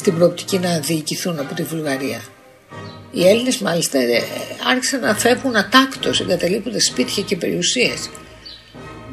στην 0.00 0.14
προοπτική 0.14 0.58
να 0.58 0.78
διοικηθούν 0.78 1.38
από 1.38 1.54
τη 1.54 1.62
Βουλγαρία. 1.62 2.20
Οι 3.10 3.28
Έλληνες 3.28 3.58
μάλιστα 3.58 3.98
ε, 3.98 4.22
άρχισαν 4.70 5.00
να 5.00 5.14
φεύγουν 5.14 5.56
ατάκτως 5.56 6.20
εγκαταλείποντας 6.20 6.84
σπίτια 6.84 7.22
και 7.22 7.36
περιουσίες. 7.36 8.10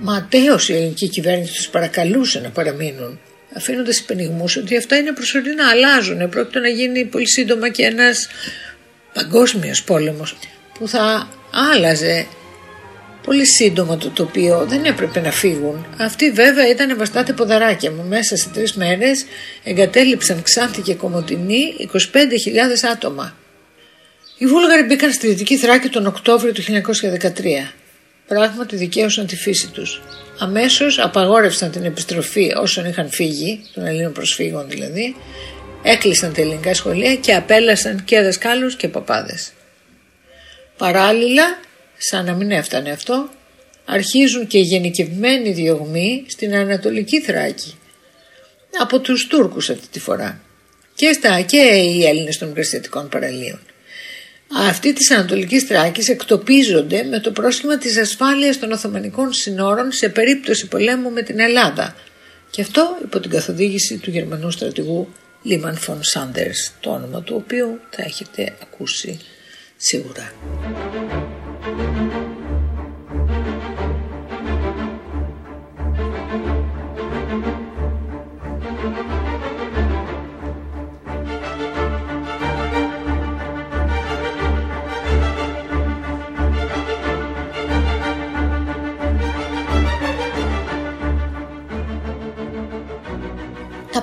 Ματέως 0.02 0.70
η 0.70 0.74
ελληνική 0.74 1.08
κυβέρνηση 1.08 1.54
τους 1.54 1.68
παρακαλούσε 1.68 2.40
να 2.40 2.50
παραμείνουν 2.50 3.20
αφήνοντας 3.56 4.00
υπενιγμούς 4.00 4.56
ότι 4.56 4.78
αυτά 4.78 4.98
είναι 4.98 5.14
προσωρινά, 5.14 5.70
αλλάζουν. 5.70 6.30
Πρόκειται 6.30 6.60
να 6.60 6.68
γίνει 6.68 7.06
πολύ 7.06 7.28
σύντομα 7.28 7.70
και 7.70 7.84
ένας 7.84 8.28
παγκόσμιος 9.14 9.84
πόλεμος 9.84 10.38
που 10.80 10.88
θα 10.88 11.30
άλλαζε 11.74 12.28
πολύ 13.28 13.46
σύντομα 13.46 13.98
το 13.98 14.10
τοπίο, 14.10 14.66
δεν 14.68 14.86
έπρεπε 14.86 15.20
να 15.20 15.32
φύγουν. 15.32 15.86
Αυτοί 15.98 16.32
βέβαια 16.32 16.70
ήταν 16.70 16.98
βαστάτε 16.98 17.34
ποδαράκια 17.34 17.92
μου. 17.92 18.04
Μέσα 18.08 18.38
σε 18.38 18.50
τρεις 18.50 18.74
μέρες 18.74 19.26
εγκατέλειψαν 19.64 20.42
Ξάνθη 20.42 20.82
και 20.82 20.96
Κομωτινή 20.96 21.76
25.000 21.94 21.98
άτομα. 22.92 23.36
Οι 24.38 24.46
Βούλγαροι 24.46 24.84
μπήκαν 24.84 25.12
στη 25.12 25.28
Δυτική 25.28 25.58
Θράκη 25.58 25.90
τον 25.90 26.06
Οκτώβριο 26.06 26.52
του 26.52 26.62
1913. 26.62 27.74
Πράγματι 28.28 28.76
δικαίωσαν 28.76 29.26
τη 29.28 29.36
φύση 29.36 29.68
τους. 29.68 30.02
Αμέσως 30.40 31.00
απαγόρευσαν 31.00 31.72
την 31.72 31.84
επιστροφή 31.84 32.54
όσων 32.58 32.86
είχαν 32.86 33.10
φύγει, 33.10 33.64
των 33.74 33.86
Ελλήνων 33.86 34.12
προσφύγων 34.12 34.70
δηλαδή, 34.70 35.16
έκλεισαν 35.84 36.34
τα 36.34 36.42
ελληνικά 36.42 36.74
σχολεία 36.74 37.16
και 37.16 37.34
απέλασαν 37.34 38.04
και 38.04 38.22
δασκάλους 38.22 38.76
και 38.76 38.88
παπάδες. 38.88 39.52
Παράλληλα, 40.78 41.60
σαν 41.98 42.26
να 42.26 42.34
μην 42.34 42.52
έφτανε 42.52 42.92
αυτό, 42.92 43.30
αρχίζουν 43.86 44.48
και 44.48 44.60
γενικευμένοι 44.60 45.52
διωγμοί 45.52 46.26
στην 46.28 46.56
Ανατολική 46.56 47.22
Θράκη 47.22 47.76
από 48.80 49.00
τους 49.00 49.28
Τούρκους 49.28 49.70
αυτή 49.70 49.88
τη 49.88 50.00
φορά 50.00 50.42
και, 50.96 51.14
στα, 51.14 51.42
και 51.42 51.58
οι 51.58 52.06
Έλληνες 52.06 52.38
των 52.38 52.48
Μικρασιατικών 52.48 53.10
παραλίων. 53.10 53.60
Αυτοί 54.70 54.94
της 54.94 55.12
Ανατολικής 55.12 55.64
Θράκης 55.64 56.10
εκτοπίζονται 56.10 57.04
με 57.04 57.20
το 57.20 57.32
πρόσχημα 57.32 57.78
της 57.78 57.98
ασφάλειας 57.98 58.60
των 58.60 58.72
Οθωμανικών 58.72 59.34
συνόρων 59.34 59.92
σε 59.92 60.10
περίπτωση 60.10 60.68
πολέμου 60.68 61.12
με 61.12 61.22
την 61.22 61.40
Ελλάδα 61.40 61.96
και 62.50 62.62
αυτό 62.62 62.98
υπό 63.04 63.20
την 63.20 63.32
καθοδήγηση 63.32 63.98
του 63.98 64.10
Γερμανού 64.10 64.52
στρατηγού 64.52 65.08
Λίμαν 65.42 65.78
Φον 65.78 66.04
Σάντερς, 66.04 66.72
το 66.80 66.90
όνομα 66.90 67.22
του 67.22 67.36
οποίου 67.44 67.80
θα 67.90 68.04
έχετε 68.04 68.54
ακούσει 68.62 69.20
σίγουρα. 69.78 70.34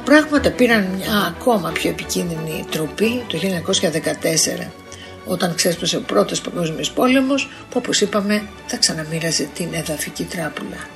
Πράγματα 0.05 0.51
πήραν 0.51 0.85
μια 0.85 1.35
ακόμα 1.37 1.71
πιο 1.71 1.91
επικίνδυνη 1.91 2.65
τροπή 2.71 3.25
το 3.29 3.39
1914 4.63 4.67
όταν 5.25 5.55
ξέσπασε 5.55 5.97
ο 5.97 6.01
πρώτος 6.01 6.41
παγκόσμιος 6.41 6.91
πόλεμος 6.91 7.49
που 7.71 7.77
όπως 7.77 8.01
είπαμε 8.01 8.49
θα 8.67 8.77
ξαναμοίραζε 8.77 9.49
την 9.55 9.69
εδαφική 9.73 10.25
τράπουλα. 10.25 10.89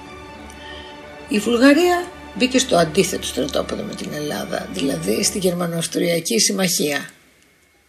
Η 1.29 1.38
Βουλγαρία 1.38 2.11
μπήκε 2.35 2.59
στο 2.59 2.77
αντίθετο 2.77 3.27
στρατόπεδο 3.27 3.83
με 3.83 3.94
την 3.94 4.12
Ελλάδα, 4.12 4.68
δηλαδή 4.73 5.25
στη 5.25 5.38
Γερμανοαυστριακή 5.38 6.38
Συμμαχία, 6.38 7.11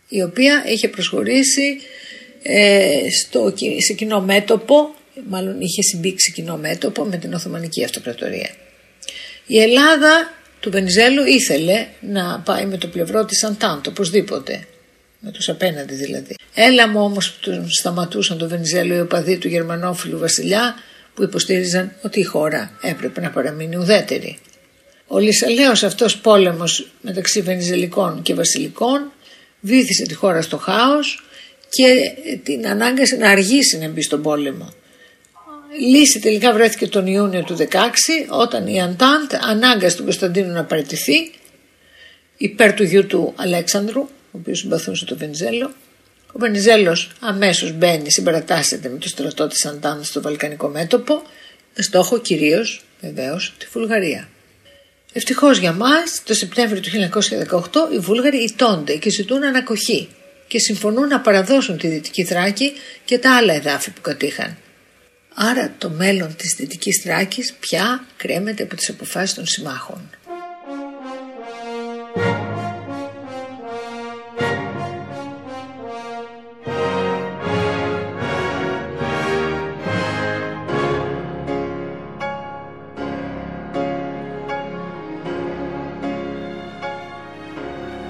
η 0.07 0.21
οποία 0.21 0.63
είχε 0.67 0.87
προσχωρήσει 0.87 1.79
ε, 2.41 2.89
στο, 3.21 3.53
σε 3.77 3.93
κοινό 3.93 4.21
μέτωπο 4.21 4.93
μάλλον 5.27 5.61
είχε 5.61 5.81
συμπήξει 5.81 6.31
κοινό 6.31 6.57
μέτωπο 6.57 7.03
με 7.03 7.17
την 7.17 7.33
Οθωμανική 7.33 7.83
Αυτοκρατορία. 7.83 8.49
Η 9.47 9.61
Ελλάδα 9.61 10.33
του 10.59 10.71
Βενιζέλου 10.71 11.25
ήθελε 11.25 11.87
να 11.99 12.39
πάει 12.39 12.65
με 12.65 12.77
το 12.77 12.87
πλευρό 12.87 13.25
της 13.25 13.43
Αντάντ, 13.43 13.87
οπωσδήποτε. 13.87 14.67
Με 15.19 15.31
τους 15.31 15.49
απέναντι 15.49 15.93
δηλαδή. 15.93 16.35
Έλα 16.53 16.87
μου 16.87 17.03
όμως 17.03 17.31
που 17.31 17.49
τον 17.49 17.69
σταματούσαν 17.69 18.37
το 18.37 18.47
Βενιζέλο 18.47 18.95
οι 18.95 18.99
οπαδοί 18.99 19.37
του 19.37 19.47
γερμανόφιλου 19.47 20.19
βασιλιά 20.19 20.75
που 21.13 21.23
υποστήριζαν 21.23 21.91
ότι 22.01 22.19
η 22.19 22.23
χώρα 22.23 22.71
έπρεπε 22.81 23.21
να 23.21 23.29
παραμείνει 23.29 23.75
ουδέτερη. 23.75 24.37
Ο 25.07 25.17
Λυσαλέος 25.17 25.83
αυτός 25.83 26.17
πόλεμος 26.17 26.91
μεταξύ 27.01 27.41
Βενιζελικών 27.41 28.21
και 28.21 28.33
Βασιλικών 28.33 29.11
βήθησε 29.59 30.03
τη 30.03 30.13
χώρα 30.13 30.41
στο 30.41 30.57
χάος 30.57 31.23
και 31.69 32.11
την 32.43 32.67
ανάγκασε 32.67 33.15
να 33.15 33.29
αργήσει 33.29 33.77
να 33.77 33.87
μπει 33.87 34.01
στον 34.01 34.21
πόλεμο. 34.21 34.73
Λύση 35.77 36.19
τελικά 36.19 36.53
βρέθηκε 36.53 36.87
τον 36.87 37.07
Ιούνιο 37.07 37.43
του 37.43 37.57
16 37.59 37.65
όταν 38.29 38.67
η 38.67 38.81
Αντάντ 38.81 39.33
ανάγκασε 39.41 39.95
τον 39.95 40.05
Κωνσταντίνο 40.05 40.53
να 40.53 40.63
παραιτηθεί 40.63 41.31
υπέρ 42.37 42.73
του 42.73 42.83
γιού 42.83 43.05
του 43.05 43.33
Αλέξανδρου, 43.35 44.01
ο 44.01 44.09
οποίος 44.31 44.59
συμπαθούσε 44.59 45.05
τον 45.05 45.17
Βενιζέλο. 45.17 45.71
Ο 46.31 46.39
Βενιζέλος 46.39 47.11
αμέσως 47.19 47.71
μπαίνει, 47.71 48.11
συμπαρατάσσεται 48.11 48.89
με 48.89 48.97
το 48.97 49.07
στρατό 49.07 49.47
της 49.47 49.65
Αντάντ 49.65 50.03
στο 50.03 50.21
Βαλκανικό 50.21 50.67
μέτωπο 50.67 51.21
με 51.75 51.83
στόχο 51.83 52.19
κυρίως 52.19 52.81
βεβαίως 53.01 53.53
τη 53.57 53.65
Βουλγαρία. 53.71 54.29
Ευτυχώς 55.13 55.57
για 55.57 55.73
μας, 55.73 56.21
το 56.23 56.33
Σεπτέμβριο 56.33 56.81
του 56.81 56.89
1918 56.89 57.93
οι 57.93 57.99
Βούλγαροι 57.99 58.37
ιτώνται 58.37 58.95
και 58.95 59.09
ζητούν 59.09 59.43
ανακοχή 59.43 60.09
και 60.47 60.59
συμφωνούν 60.59 61.07
να 61.07 61.19
παραδώσουν 61.19 61.77
τη 61.77 61.87
Δυτική 61.87 62.23
Θράκη 62.23 62.73
και 63.05 63.17
τα 63.17 63.35
άλλα 63.35 63.53
εδάφη 63.53 63.91
που 63.91 64.01
κατήχαν. 64.01 64.57
Άρα 65.33 65.73
το 65.77 65.89
μέλλον 65.89 66.35
της 66.35 66.55
Δυτικής 66.57 67.01
Θράκης 67.03 67.53
πια 67.59 68.05
κρέμεται 68.17 68.63
από 68.63 68.75
τις 68.75 68.89
αποφάσεις 68.89 69.35
των 69.35 69.45
συμμάχων. 69.45 70.09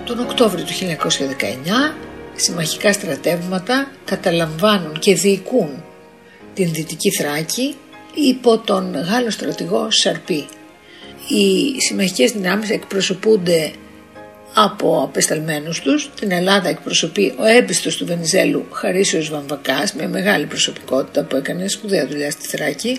Τον 0.05 0.19
Οκτώβριο 0.19 0.65
του 0.65 0.73
1919 0.73 1.95
συμμαχικά 2.35 2.93
στρατεύματα 2.93 3.91
καταλαμβάνουν 4.05 4.99
και 4.99 5.13
διοικούν 5.13 5.83
την 6.59 6.73
Δυτική 6.73 7.11
Θράκη 7.11 7.75
υπό 8.13 8.57
τον 8.57 8.95
Γάλλο 8.95 9.29
στρατηγό 9.29 9.91
Σαρπί. 9.91 10.45
Οι 11.27 11.81
συμμαχικές 11.81 12.31
δυνάμεις 12.31 12.69
εκπροσωπούνται 12.69 13.71
από 14.53 15.01
απεσταλμένους 15.03 15.79
τους. 15.79 16.09
Την 16.19 16.31
Ελλάδα 16.31 16.69
εκπροσωπεί 16.69 17.33
ο 17.37 17.45
έμπιστος 17.45 17.97
του 17.97 18.05
Βενιζέλου 18.05 18.65
Χαρίσιος 18.71 19.29
Βαμβακάς 19.29 19.93
με 19.93 20.07
μεγάλη 20.07 20.45
προσωπικότητα 20.45 21.23
που 21.23 21.35
έκανε 21.35 21.67
σπουδαία 21.67 22.07
δουλειά 22.07 22.31
στη 22.31 22.47
Θράκη 22.47 22.97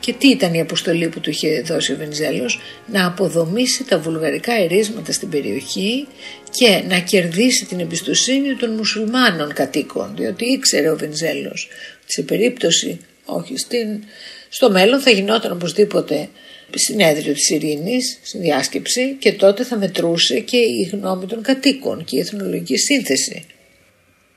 και 0.00 0.12
τι 0.12 0.28
ήταν 0.28 0.54
η 0.54 0.60
αποστολή 0.60 1.08
που 1.08 1.20
του 1.20 1.30
είχε 1.30 1.60
δώσει 1.60 1.92
ο 1.92 1.96
Βενιζέλος; 1.96 2.60
Να 2.86 3.06
αποδομήσει 3.06 3.84
τα 3.84 3.98
βουλγαρικά 3.98 4.52
ερίσματα 4.52 5.12
στην 5.12 5.28
περιοχή 5.28 6.06
και 6.50 6.82
να 6.88 6.98
κερδίσει 6.98 7.64
την 7.66 7.80
εμπιστοσύνη 7.80 8.54
των 8.54 8.70
μουσουλμάνων 8.70 9.52
κατοίκων 9.52 10.12
διότι 10.16 10.44
ήξερε 10.44 10.90
ο 10.90 10.96
Βενιζέλος 10.96 11.68
σε 12.06 12.22
περίπτωση 12.22 13.00
όχι 13.24 13.56
στην, 13.56 14.02
στο 14.48 14.70
μέλλον 14.70 15.00
θα 15.00 15.10
γινόταν 15.10 15.52
οπωσδήποτε 15.52 16.28
συνέδριο 16.74 17.32
της 17.32 17.50
ειρήνης, 17.50 18.18
συνδιάσκεψη 18.22 19.16
και 19.18 19.32
τότε 19.32 19.64
θα 19.64 19.76
μετρούσε 19.76 20.40
και 20.40 20.56
η 20.56 20.90
γνώμη 20.92 21.26
των 21.26 21.42
κατοίκων 21.42 22.04
και 22.04 22.16
η 22.16 22.20
εθνολογική 22.20 22.76
σύνθεση. 22.76 23.46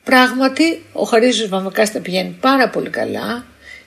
Πράγματι, 0.03 0.81
ο 0.93 1.03
Χαρίζος 1.03 1.47
Βαμβακάς 1.47 1.91
τα 1.91 1.99
πηγαίνει 1.99 2.37
πάρα 2.39 2.69
πολύ 2.69 2.89
καλά 2.89 3.45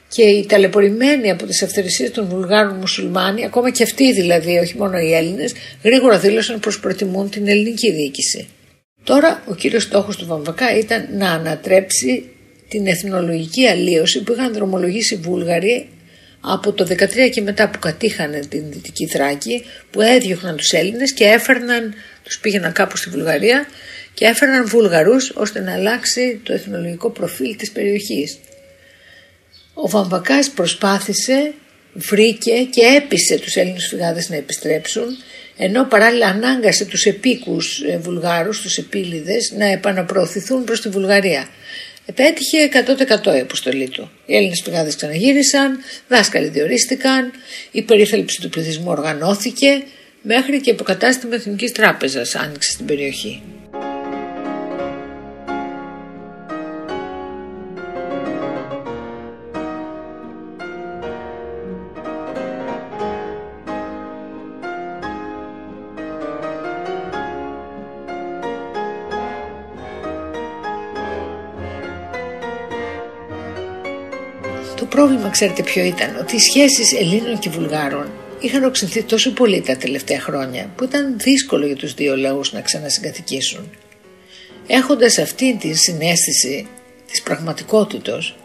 και 0.08 0.22
οι 0.22 0.46
ταλαιπωρημένοι 0.46 1.30
από 1.30 1.46
τις 1.46 1.62
αυθαιρεσίες 1.62 2.10
των 2.10 2.26
Βουλγάρων 2.26 2.76
μουσουλμάνοι, 2.76 3.44
ακόμα 3.44 3.70
και 3.70 3.82
αυτοί 3.82 4.12
δηλαδή, 4.12 4.58
όχι 4.58 4.76
μόνο 4.76 4.98
οι 4.98 5.14
Έλληνες, 5.14 5.52
γρήγορα 5.82 6.18
δήλωσαν 6.18 6.60
πως 6.60 6.80
προτιμούν 6.80 7.30
την 7.30 7.48
ελληνική 7.48 7.92
διοίκηση. 7.92 8.48
Τώρα 9.04 9.42
ο 9.48 9.54
κύριος 9.54 9.82
στόχος 9.82 10.16
του 10.16 10.26
Βαμβακά 10.26 10.78
ήταν 10.78 11.08
να 11.12 11.30
ανατρέψει 11.30 12.31
την 12.72 12.86
εθνολογική 12.86 13.66
αλλίωση 13.66 14.22
που 14.22 14.32
είχαν 14.32 14.52
δρομολογήσει 14.52 15.14
οι 15.14 15.16
Βούλγαροι 15.16 15.88
από 16.40 16.72
το 16.72 16.86
13 16.90 17.30
και 17.32 17.40
μετά 17.40 17.70
που 17.70 17.78
κατήχανε 17.78 18.40
την 18.48 18.64
Δυτική 18.70 19.06
Θράκη 19.06 19.64
που 19.90 20.00
έδιωχναν 20.00 20.56
τους 20.56 20.70
Έλληνες 20.70 21.12
και 21.12 21.24
έφερναν, 21.24 21.94
τους 22.22 22.38
πήγαιναν 22.38 22.72
κάπου 22.72 22.96
στη 22.96 23.10
Βουλγαρία 23.10 23.66
και 24.14 24.24
έφερναν 24.24 24.66
Βούλγαρους 24.66 25.32
ώστε 25.34 25.60
να 25.60 25.72
αλλάξει 25.72 26.40
το 26.42 26.52
εθνολογικό 26.52 27.10
προφίλ 27.10 27.56
της 27.56 27.70
περιοχής. 27.70 28.38
Ο 29.74 29.88
Βαμβακάς 29.88 30.50
προσπάθησε, 30.50 31.52
βρήκε 31.92 32.52
και 32.70 32.82
έπεισε 32.96 33.38
τους 33.38 33.56
Έλληνες 33.56 33.86
φυγάδες 33.86 34.28
να 34.28 34.36
επιστρέψουν 34.36 35.16
ενώ 35.56 35.84
παράλληλα 35.84 36.26
ανάγκασε 36.26 36.84
τους 36.84 37.04
επίκους 37.04 37.80
ε, 37.80 37.98
Βουλγάρους, 37.98 38.60
τους 38.60 38.78
επίλυδες 38.78 39.52
να 39.58 39.66
επαναπροωθηθούν 39.66 40.64
προς 40.64 40.80
τη 40.80 40.88
Βουλγαρία. 40.88 41.48
Επέτυχε 42.06 42.68
100% 43.26 43.36
η 43.36 43.40
αποστολή 43.40 43.88
του. 43.88 44.10
Οι 44.26 44.36
Έλληνες 44.36 44.62
πηγάδες 44.62 44.96
ξαναγύρισαν, 44.96 45.78
δάσκαλοι 46.08 46.48
διορίστηκαν, 46.48 47.32
η 47.70 47.82
περίθαλψη 47.82 48.40
του 48.40 48.48
πληθυσμού 48.48 48.90
οργανώθηκε, 48.90 49.82
μέχρι 50.22 50.60
και 50.60 50.70
υποκατάστημα 50.70 51.34
Εθνικής 51.34 51.72
Τράπεζας 51.72 52.34
άνοιξε 52.34 52.70
στην 52.70 52.86
περιοχή. 52.86 53.42
Πρόβλημα 75.02 75.30
ξέρετε 75.30 75.62
ποιο 75.62 75.84
ήταν, 75.84 76.16
ότι 76.20 76.36
οι 76.36 76.38
σχέσεις 76.38 76.92
Ελλήνων 76.92 77.38
και 77.38 77.50
Βουλγάρων 77.50 78.10
είχαν 78.40 78.64
οξυνθεί 78.64 79.02
τόσο 79.02 79.32
πολύ 79.32 79.60
τα 79.60 79.76
τελευταία 79.76 80.20
χρόνια 80.20 80.72
που 80.76 80.84
ήταν 80.84 81.18
δύσκολο 81.18 81.66
για 81.66 81.76
τους 81.76 81.94
δύο 81.94 82.16
λαούς 82.16 82.52
να 82.52 82.60
ξανασυγκατοικήσουν. 82.60 83.70
Έχοντας 84.66 85.18
αυτή 85.18 85.56
τη 85.56 85.74
συνέστηση 85.74 86.66
της 87.10 87.22
πραγματικότητος, 87.22 88.36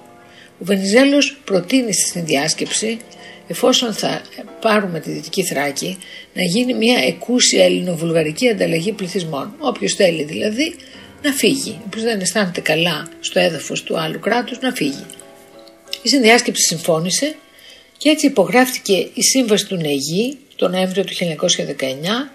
ο 0.60 0.66
Βενιζέλος 0.66 1.38
προτείνει 1.44 1.94
στην 1.94 2.26
διάσκεψη 2.26 3.00
εφόσον 3.48 3.94
θα 3.94 4.22
πάρουμε 4.62 5.00
τη 5.00 5.12
Δυτική 5.12 5.44
Θράκη 5.44 5.98
να 6.34 6.42
γίνει 6.44 6.74
μια 6.74 6.98
εκούσια 7.08 7.64
ελληνοβουλγαρική 7.66 8.50
ανταλλαγή 8.50 8.92
πληθυσμών. 8.92 9.54
Όποιος 9.58 9.94
θέλει 9.94 10.24
δηλαδή 10.24 10.76
να 11.24 11.32
φύγει. 11.32 11.80
Όποιος 11.86 12.04
δεν 12.04 12.20
αισθάνεται 12.20 12.62
καλά 12.62 13.08
στο 13.20 13.40
έδαφος 13.40 13.84
του 13.84 14.00
άλλου 14.00 14.20
κράτους 14.20 14.60
να 14.60 14.72
φύγει. 14.72 15.06
Η 16.08 16.10
συνδιάσκεψης 16.10 16.66
συμφώνησε 16.66 17.36
και 17.98 18.10
έτσι 18.10 18.26
υπογράφτηκε 18.26 18.94
η 19.14 19.22
σύμβαση 19.22 19.68
του 19.68 19.76
Νεγί 19.76 20.38
τον 20.56 20.72
Νοέμβριο 20.72 21.04
του 21.04 21.14
1919 21.14 22.32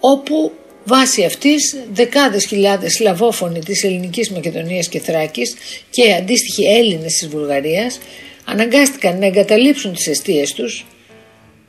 όπου 0.00 0.52
βάσει 0.84 1.24
αυτής 1.24 1.76
δεκάδες 1.92 2.44
χιλιάδες 2.44 3.00
λαβόφωνοι 3.00 3.58
της 3.58 3.84
ελληνικής 3.84 4.30
Μακεδονίας 4.30 4.88
και 4.88 4.98
Θράκης 4.98 5.54
και 5.90 6.12
αντίστοιχοι 6.12 6.64
Έλληνες 6.64 7.12
της 7.12 7.28
Βουλγαρίας 7.28 7.98
αναγκάστηκαν 8.44 9.18
να 9.18 9.26
εγκαταλείψουν 9.26 9.92
τις 9.92 10.06
αιστείες 10.06 10.52
τους 10.52 10.86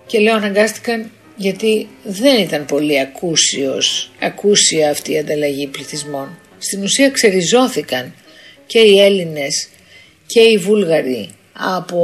και 0.05 0.19
λέω 0.19 0.35
αναγκάστηκαν 0.35 1.11
γιατί 1.35 1.87
δεν 2.03 2.41
ήταν 2.41 2.65
πολύ 2.65 2.99
ακούσιος, 2.99 4.11
ακούσια 4.19 4.89
αυτή 4.89 5.11
η 5.11 5.17
ανταλλαγή 5.17 5.67
πληθυσμών. 5.67 6.37
Στην 6.57 6.83
ουσία 6.83 7.09
ξεριζώθηκαν 7.09 8.13
και 8.65 8.79
οι 8.79 8.99
Έλληνες 8.99 9.67
και 10.33 10.41
οι 10.41 10.57
Βούλγαροι 10.57 11.29
από 11.53 12.01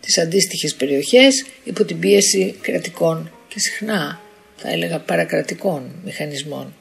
τις 0.00 0.18
αντίστοιχες 0.18 0.74
περιοχές 0.74 1.44
υπό 1.64 1.84
την 1.84 1.98
πίεση 1.98 2.56
κρατικών 2.60 3.32
και 3.48 3.60
συχνά 3.60 4.20
θα 4.56 4.70
έλεγα 4.70 4.98
παρακρατικών 4.98 5.90
μηχανισμών. 6.04 6.74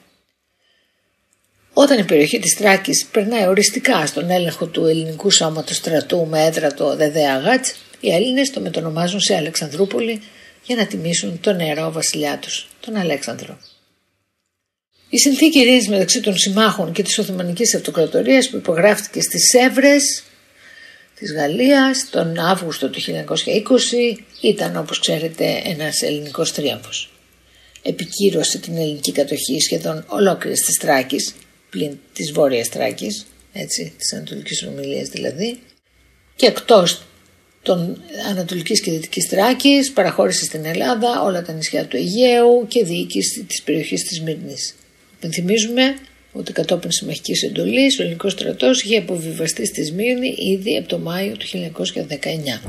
Όταν 1.74 2.00
η 2.00 2.04
περιοχή 2.04 2.40
της 2.40 2.56
Τράκης 2.56 3.06
περνάει 3.12 3.48
οριστικά 3.48 4.06
στον 4.06 4.30
έλεγχο 4.30 4.66
του 4.66 4.86
ελληνικού 4.86 5.32
σώματος 5.32 5.76
στρατού 5.76 6.28
με 6.28 6.46
έδρα 6.46 6.74
το 6.74 6.96
Δεδεαγάτς, 6.96 7.76
οι 8.00 8.12
Έλληνες 8.12 8.50
το 8.50 8.62
μετονομάζουν 8.62 9.20
σε 9.20 9.36
Αλεξανδρούπολη 9.36 10.22
για 10.64 10.76
να 10.76 10.86
τιμήσουν 10.86 11.40
τον 11.40 11.56
νεαρό 11.56 11.92
βασιλιά 11.92 12.38
τους, 12.38 12.68
τον 12.80 12.96
Αλέξανδρο. 12.96 13.58
Η 15.10 15.18
συνθήκη 15.18 15.60
ειρήνης 15.60 15.88
μεταξύ 15.88 16.22
των 16.22 16.38
συμμάχων 16.38 16.92
και 16.92 17.04
της 17.04 17.18
Οθωμανικής 17.18 17.76
Αυτοκρατορίας 17.76 18.50
που 18.50 18.58
υπογράφτηκε 18.58 19.22
στις 19.22 19.50
Σεύρες 19.50 20.24
της 21.22 21.34
Γαλλίας 21.34 22.10
τον 22.10 22.40
Αύγουστο 22.40 22.90
του 22.90 23.00
1920 23.02 24.20
ήταν 24.42 24.78
όπως 24.78 25.00
ξέρετε 25.00 25.62
ένας 25.66 26.02
ελληνικός 26.02 26.52
τρίαμφος. 26.52 27.12
Επικύρωσε 27.82 28.58
την 28.58 28.78
ελληνική 28.78 29.12
κατοχή 29.12 29.60
σχεδόν 29.60 30.06
ολόκληρης 30.08 30.62
της 30.62 30.78
Τράκης 30.78 31.36
πλην 31.70 31.98
της 32.14 32.32
Βόρειας 32.32 32.70
Τράκης, 32.70 33.26
έτσι, 33.54 33.94
της 33.98 34.14
Ανατολικής 34.14 34.64
Ομιλίας 34.64 35.08
δηλαδή, 35.08 35.60
και 36.36 36.46
εκτός 36.46 37.02
των 37.62 38.04
Ανατολικής 38.30 38.82
και 38.82 38.92
Δυτικής 38.92 39.30
Τράκης 39.30 39.92
παραχώρησε 39.92 40.44
στην 40.44 40.66
Ελλάδα 40.66 41.22
όλα 41.22 41.42
τα 41.42 41.54
νησιά 41.54 41.86
του 41.86 41.98
Αιγαίου 41.98 42.66
και 42.68 42.84
διοίκηση 42.84 43.44
της 43.44 43.62
περιοχής 43.62 44.04
της 44.04 44.22
Μύρνης. 44.22 44.76
Πενθυμίζουμε 45.20 45.96
ότι 46.34 46.52
κατόπιν 46.52 46.92
συμμαχικής 46.92 47.44
εντολής 47.44 48.00
ο 48.00 48.04
ελληνικός 48.04 48.32
στρατός 48.32 48.84
είχε 48.84 48.98
αποβιβαστεί 48.98 49.66
στη 49.66 49.84
Σμύρνη 49.84 50.36
ήδη 50.38 50.78
από 50.78 50.88
το 50.88 50.98
Μάιο 50.98 51.38
του 51.38 51.46
1919. 51.46 52.62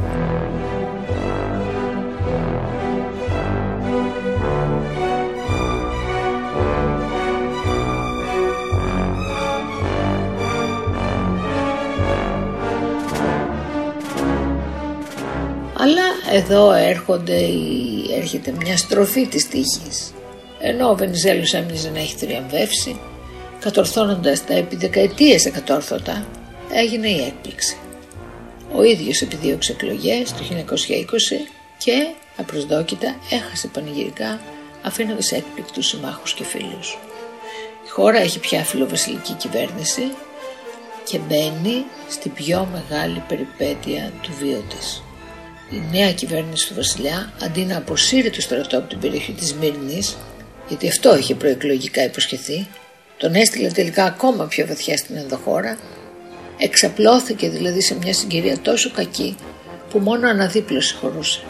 Αλλά 15.75 16.37
εδώ 16.39 16.73
έρχονται, 16.73 17.39
έρχεται 18.17 18.55
μια 18.61 18.77
στροφή 18.77 19.27
της 19.27 19.49
τύχης. 19.49 20.13
Ενώ 20.61 20.91
ο 20.91 20.97
Βενιζέλος 20.97 21.55
έμεινε 21.55 21.91
να 21.93 21.99
έχει 21.99 22.17
θριαμβεύσει, 22.17 22.97
κατορθώνοντας 23.63 24.45
τα 24.45 24.55
επί 24.55 24.77
δεκαετίες 24.77 25.47
εκατόρθωτα, 25.47 26.27
έγινε 26.73 27.09
η 27.09 27.21
έκπληξη. 27.25 27.77
Ο 28.75 28.83
ίδιος 28.83 29.21
επιδίωξε 29.21 29.73
εκλογές 29.73 30.33
το 30.33 30.45
1920 30.45 31.49
και 31.79 32.07
απροσδόκητα 32.37 33.17
έχασε 33.31 33.69
πανηγυρικά 33.69 34.41
αφήνοντας 34.83 35.33
έκπληκτους 35.33 35.87
συμμάχους 35.87 36.35
και 36.35 36.45
φίλους. 36.45 36.99
Η 37.87 37.89
χώρα 37.89 38.19
έχει 38.19 38.39
πια 38.39 38.65
φιλοβασιλική 38.65 39.33
κυβέρνηση 39.33 40.03
και 41.05 41.19
μπαίνει 41.19 41.85
στην 42.09 42.33
πιο 42.33 42.69
μεγάλη 42.73 43.23
περιπέτεια 43.29 44.13
του 44.23 44.31
βίου 44.39 44.65
της. 44.69 45.03
Η 45.71 45.83
νέα 45.91 46.13
κυβέρνηση 46.13 46.69
του 46.69 46.75
βασιλιά 46.75 47.33
αντί 47.43 47.61
να 47.61 47.77
αποσύρει 47.77 48.31
το 48.31 48.41
στρατό 48.41 48.79
από 48.79 48.89
την 48.89 48.99
περιοχή 48.99 49.33
της 49.33 49.55
Μύρνης 49.55 50.17
γιατί 50.69 50.89
αυτό 50.89 51.17
είχε 51.17 51.35
προεκλογικά 51.35 52.05
υποσχεθεί 52.05 52.69
τον 53.23 53.35
έστειλε 53.35 53.69
τελικά 53.69 54.05
ακόμα 54.05 54.45
πιο 54.45 54.67
βαθιά 54.67 54.97
στην 54.97 55.17
ενδοχώρα, 55.17 55.79
εξαπλώθηκε 56.59 57.49
δηλαδή 57.49 57.83
σε 57.83 57.95
μια 57.95 58.15
συγκυρία 58.15 58.59
τόσο 58.59 58.91
κακή 58.91 59.37
που 59.91 59.99
μόνο 59.99 60.29
αναδίπλωση 60.29 60.95
χωρούσε. 60.95 61.41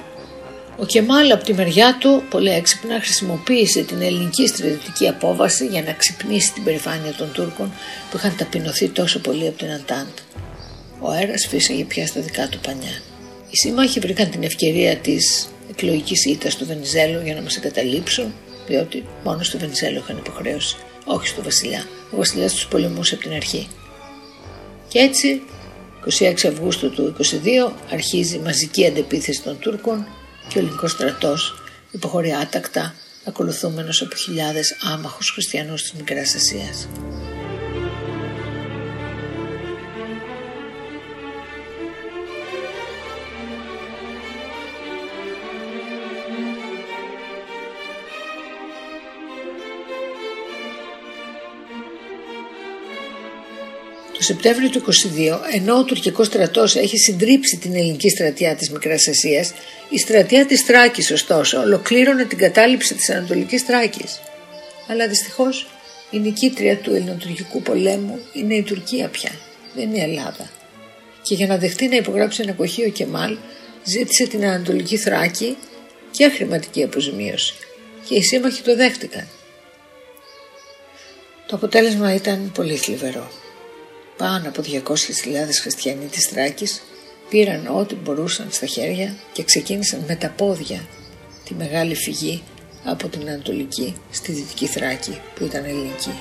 Ο 0.77 0.85
Κεμάλ 0.85 1.33
από 1.33 1.45
τη 1.45 1.53
μεριά 1.55 1.97
του 2.01 2.23
πολύ 2.31 2.51
έξυπνα 2.51 3.01
χρησιμοποίησε 3.01 3.83
την 3.83 4.03
ελληνική 4.03 4.47
στρατιωτική 4.47 5.09
απόβαση 5.09 5.67
για 5.67 5.83
να 5.83 5.93
ξυπνήσει 5.93 6.53
την 6.53 6.65
περηφάνεια 6.65 7.13
των 7.13 7.33
Τούρκων 7.33 7.73
που 8.11 8.17
είχαν 8.17 8.37
ταπεινωθεί 8.37 8.89
τόσο 8.89 9.19
πολύ 9.19 9.47
από 9.47 9.59
την 9.59 9.71
Αντάντ. 9.71 10.17
Ο 11.01 11.11
αέρας 11.11 11.47
φύσαγε 11.47 11.85
πια 11.85 12.07
στα 12.07 12.21
δικά 12.21 12.49
του 12.49 12.59
πανιά. 12.67 13.01
Οι 13.51 13.57
σύμμαχοι 13.57 14.01
βρήκαν 14.01 14.31
την 14.31 14.43
ευκαιρία 14.43 14.97
της 14.97 15.49
εκλογικής 15.71 16.25
ήττας 16.25 16.57
του 16.57 16.67
Βενιζέλου 16.67 17.21
για 17.25 17.35
να 17.35 17.41
μας 17.41 17.57
εγκαταλείψουν 17.57 18.35
διότι 18.67 19.05
μόνο 19.25 19.43
στο 19.43 19.59
Βενιζέλο 19.59 19.99
είχαν 19.99 20.17
υποχρέωση 20.17 20.77
όχι 21.05 21.27
στο 21.27 21.43
βασιλιά. 21.43 21.87
Ο 22.11 22.17
βασιλιάς 22.17 22.55
τους 22.55 22.67
πολεμούσε 22.67 23.15
από 23.15 23.23
την 23.23 23.33
αρχή. 23.33 23.69
Και 24.89 24.99
έτσι, 24.99 25.43
26 26.21 26.49
Αυγούστου 26.49 26.91
του 26.91 27.17
22 27.19 27.73
αρχίζει 27.91 28.39
μαζική 28.39 28.87
αντεπίθεση 28.87 29.43
των 29.43 29.59
Τούρκων 29.59 30.07
και 30.49 30.59
ο 30.59 30.61
ελληνικός 30.61 30.91
στρατός 30.91 31.55
υποχωρεί 31.91 32.33
άτακτα, 32.33 32.95
ακολουθούμενος 33.25 34.03
από 34.03 34.17
χιλιάδες 34.17 34.77
άμαχους 34.93 35.31
χριστιανούς 35.31 35.83
της 35.83 35.93
Μικράς 35.93 36.35
Ασίας. 36.35 36.89
Το 54.23 54.29
Σεπτέμβριο 54.29 54.71
του 54.71 54.83
22, 54.85 55.39
ενώ 55.53 55.79
ο 55.79 55.85
τουρκικός 55.85 56.27
στρατός 56.27 56.77
έχει 56.77 56.97
συντρίψει 56.97 57.57
την 57.57 57.75
ελληνική 57.75 58.09
στρατιά 58.09 58.55
της 58.55 58.71
Μικράς 58.71 59.09
Ασίας, 59.09 59.53
η 59.89 59.99
στρατιά 59.99 60.47
της 60.47 60.67
Τράκης 60.67 61.11
ωστόσο 61.11 61.61
ολοκλήρωνε 61.61 62.25
την 62.25 62.39
κατάληψη 62.39 62.95
της 62.95 63.11
Ανατολικής 63.11 63.67
Τράκης. 63.67 64.21
Αλλά 64.89 65.09
δυστυχώς 65.09 65.67
η 66.11 66.19
νικήτρια 66.19 66.77
του 66.77 66.95
ελληνοτουρκικού 66.95 67.63
πολέμου 67.63 68.19
είναι 68.33 68.55
η 68.55 68.63
Τουρκία 68.63 69.09
πια, 69.09 69.31
δεν 69.75 69.89
είναι 69.89 69.99
η 69.99 70.03
Ελλάδα. 70.03 70.51
Και 71.23 71.35
για 71.35 71.47
να 71.47 71.59
δεχτεί 71.59 71.89
να 71.89 71.97
υπογράψει 71.97 72.43
ένα 72.43 72.53
κοχείο 72.53 72.89
Κεμάλ, 72.89 73.37
ζήτησε 73.85 74.27
την 74.27 74.45
Ανατολική 74.45 74.97
Θράκη 74.97 75.57
και 76.11 76.29
χρηματική 76.29 76.83
αποζημίωση. 76.83 77.55
Και 78.09 78.15
οι 78.15 78.23
σύμμαχοι 78.23 78.63
το 78.63 78.77
δέχτηκαν. 78.77 79.29
Το 81.47 81.57
αποτέλεσμα 81.57 82.15
ήταν 82.15 82.53
πολύ 82.55 82.77
θλιβερό 82.77 83.42
πάνω 84.17 84.49
από 84.49 84.63
200.000 84.67 84.83
χριστιανοί 85.61 86.07
της 86.07 86.27
Θράκης 86.27 86.83
πήραν 87.29 87.67
ό,τι 87.77 87.95
μπορούσαν 87.95 88.49
στα 88.51 88.67
χέρια 88.67 89.17
και 89.33 89.43
ξεκίνησαν 89.43 90.05
με 90.09 90.15
τα 90.15 90.29
πόδια 90.29 90.87
τη 91.45 91.55
μεγάλη 91.55 91.95
φυγή 91.95 92.43
από 92.85 93.09
την 93.09 93.29
Ανατολική 93.29 93.97
στη 94.11 94.33
Δυτική 94.33 94.67
Θράκη 94.67 95.21
που 95.35 95.45
ήταν 95.45 95.65
ελληνική. 95.65 96.13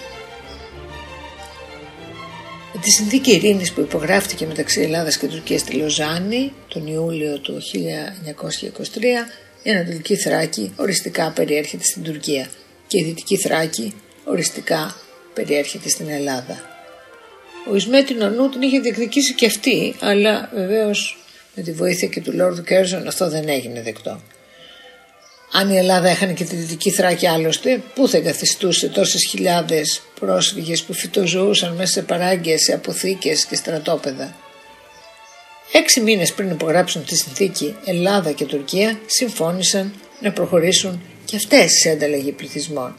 Με 2.73 2.79
τη 2.81 2.89
συνθήκη 2.89 3.31
ειρήνης 3.31 3.71
που 3.71 3.81
υπογράφτηκε 3.81 4.45
μεταξύ 4.45 4.81
Ελλάδας 4.81 5.17
και 5.17 5.27
Τουρκίας 5.27 5.61
στη 5.61 5.73
Λοζάνη 5.73 6.53
τον 6.67 6.87
Ιούλιο 6.87 7.39
του 7.39 7.61
1923 7.61 9.01
η 9.63 9.69
Ανατολική 9.69 10.15
Θράκη 10.15 10.73
οριστικά 10.75 11.31
περιέρχεται 11.31 11.83
στην 11.83 12.03
Τουρκία 12.03 12.49
και 12.87 12.99
η 12.99 13.03
Δυτική 13.03 13.37
Θράκη 13.37 13.93
οριστικά 14.23 14.95
περιέρχεται 15.33 15.89
στην 15.89 16.09
Ελλάδα. 16.09 16.70
Ο 17.69 17.75
Ισμέτη 17.75 18.13
Νονού 18.13 18.49
την 18.49 18.61
είχε 18.61 18.79
διεκδικήσει 18.79 19.33
και 19.33 19.45
αυτή, 19.45 19.95
αλλά 19.99 20.49
βεβαίως 20.53 21.17
με 21.55 21.63
τη 21.63 21.71
βοήθεια 21.71 22.07
και 22.07 22.21
του 22.21 22.33
Λόρδου 22.33 22.63
Κέρζον 22.63 23.07
αυτό 23.07 23.29
δεν 23.29 23.49
έγινε 23.49 23.81
δεκτό. 23.81 24.21
Αν 25.51 25.69
η 25.69 25.77
Ελλάδα 25.77 26.09
έχανε 26.09 26.33
και 26.33 26.43
τη 26.43 26.55
Δυτική 26.55 26.91
Θράκη 26.91 27.27
άλλωστε, 27.27 27.81
πού 27.95 28.07
θα 28.07 28.17
εγκαθιστούσε 28.17 28.87
τόσες 28.87 29.27
χιλιάδες 29.29 30.01
πρόσφυγες 30.19 30.83
που 30.83 30.93
φυτοζωούσαν 30.93 31.73
μέσα 31.75 31.91
σε 31.91 32.01
παράγκες, 32.01 32.61
σε 32.61 32.73
αποθήκες 32.73 33.45
και 33.45 33.55
στρατόπεδα; 33.55 34.35
Έξι 35.71 36.01
μήνες 36.01 36.33
πριν 36.33 36.49
υπογράψουν 36.49 37.05
τη 37.05 37.15
συνθήκη, 37.15 37.75
Ελλάδα 37.85 38.31
και 38.31 38.45
Τουρκία 38.45 38.99
συμφώνησαν 39.05 39.93
να 40.19 40.31
προχωρήσουν 40.31 41.01
και 41.25 41.35
αυτές 41.35 41.71
σε 41.71 41.89
ανταλλαγή 41.89 42.31
πληθυσμών. 42.31 42.95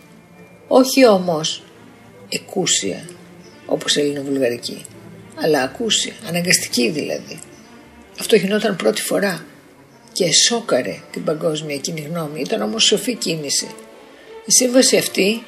Όχι 0.68 1.06
όμως 1.06 1.62
εκούσια 2.28 3.08
όπως 3.72 3.96
ελληνοβουλγαρική. 3.96 4.84
Αλλά 5.44 5.62
ακούσια, 5.62 6.12
αναγκαστική 6.28 6.90
δηλαδή. 6.90 7.38
Αυτό 8.20 8.36
γινόταν 8.36 8.76
πρώτη 8.76 9.02
φορά 9.02 9.44
και 10.12 10.32
σόκαρε 10.32 10.96
την 11.10 11.24
παγκόσμια 11.24 11.76
κοινή 11.76 12.00
γνώμη. 12.00 12.40
Ήταν 12.40 12.62
όμως 12.62 12.84
σοφή 12.84 13.14
κίνηση. 13.14 13.66
Η 14.46 14.52
σύμβαση 14.52 14.96
αυτή 14.96 15.42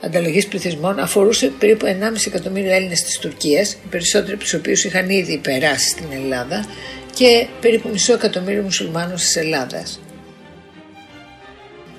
ανταλλαγής 0.00 0.46
πληθυσμών 0.46 0.98
αφορούσε 0.98 1.52
περίπου 1.58 1.86
1,5 1.86 2.26
εκατομμύριο 2.26 2.72
Έλληνες 2.72 3.02
της 3.02 3.18
Τουρκίας, 3.18 3.72
οι 3.72 3.86
περισσότεροι 3.90 4.32
από 4.32 4.42
τους 4.42 4.54
οποίους 4.54 4.84
είχαν 4.84 5.10
ήδη 5.10 5.38
περάσει 5.38 5.88
στην 5.88 6.06
Ελλάδα, 6.12 6.66
και 7.14 7.46
περίπου 7.60 7.88
μισό 7.88 8.12
εκατομμύριο 8.12 8.62
μουσουλμάνους 8.62 9.22
της 9.22 9.36
Ελλάδας. 9.36 10.00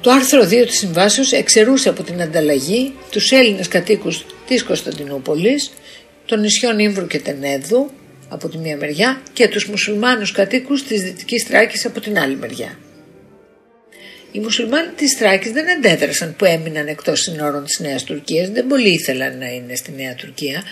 Το 0.02 0.12
άρθρο 0.12 0.44
2 0.44 0.66
της 0.66 0.78
συμβάσεως 0.78 1.32
εξαιρούσε 1.32 1.90
από 1.90 2.04
την 2.04 2.22
ανταλλαγή 2.22 2.94
τους 3.12 3.32
Έλληνες 3.32 3.68
κατοίκους 3.68 4.26
της 4.48 4.64
Κωνσταντινούπολης, 4.64 5.72
των 6.26 6.40
νησιών 6.40 6.80
Ήμβρου 6.80 7.08
και 7.08 7.20
Τενέδου 7.20 7.90
από 8.30 8.50
τη 8.50 8.58
μία 8.58 8.78
μεριά 8.78 9.22
και 9.34 9.48
τους 9.48 9.66
μουσουλμάνους 9.66 10.32
κατοίκους 10.32 10.84
της 10.84 11.02
Δυτικής 11.02 11.48
Τράκης 11.48 11.86
από 11.86 12.00
την 12.00 12.20
άλλη 12.20 12.36
μεριά. 12.36 12.80
Οι 14.32 14.40
μουσουλμάνοι 14.40 14.88
της 14.96 15.18
Τράκης 15.18 15.52
δεν 15.52 15.70
αντέδρασαν 15.70 16.36
που 16.36 16.46
έμειναν 16.46 16.88
εκτός 16.88 17.22
συνόρων 17.22 17.64
της 17.66 17.80
Νέας 17.80 18.04
Τουρκίας, 18.04 18.50
δεν 18.50 18.68
πολύ 18.68 18.90
ήθελαν 18.90 19.38
να 19.38 19.48
είναι 19.48 19.76
στη 19.76 19.92
Νέα 19.92 20.16
Τουρκία 20.16 20.64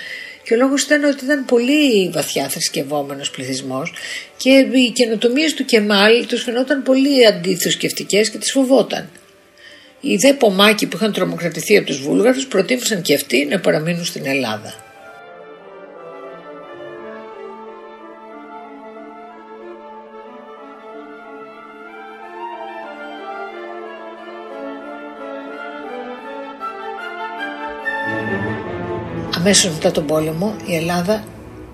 και 0.46 0.54
ο 0.54 0.58
λόγος 0.58 0.82
ήταν 0.84 1.04
ότι 1.04 1.24
ήταν 1.24 1.46
πολύ 1.46 2.10
βαθιά 2.10 2.50
θρησκευόμενος 2.50 3.32
πληθυσμός 3.32 3.94
και 4.38 4.50
οι 4.50 4.92
καινοτομίες 4.92 5.54
του 5.54 5.66
Κεμάλ 5.66 6.26
τους 6.26 6.44
φαινόταν 6.44 6.84
πολύ 6.84 7.26
αντιθρησκευτικές 7.26 8.30
και 8.30 8.38
τις 8.38 8.52
φοβόταν. 8.52 9.10
Οι 10.02 10.16
δε 10.16 10.34
πομάκοι 10.34 10.86
που 10.88 10.96
είχαν 10.96 11.14
τρομοκρατηθεί 11.14 11.78
από 11.78 11.86
τους 11.86 12.02
Βούλγαρους 12.02 12.48
προτίμησαν 12.48 13.02
και 13.02 13.14
αυτοί 13.14 13.46
να 13.46 13.60
παραμείνουν 13.60 14.06
στην 14.06 14.26
Ελλάδα. 14.26 14.85
Αμέσως 29.46 29.72
μετά 29.74 29.92
τον 29.92 30.06
πόλεμο 30.06 30.56
η 30.66 30.76
Ελλάδα 30.76 31.24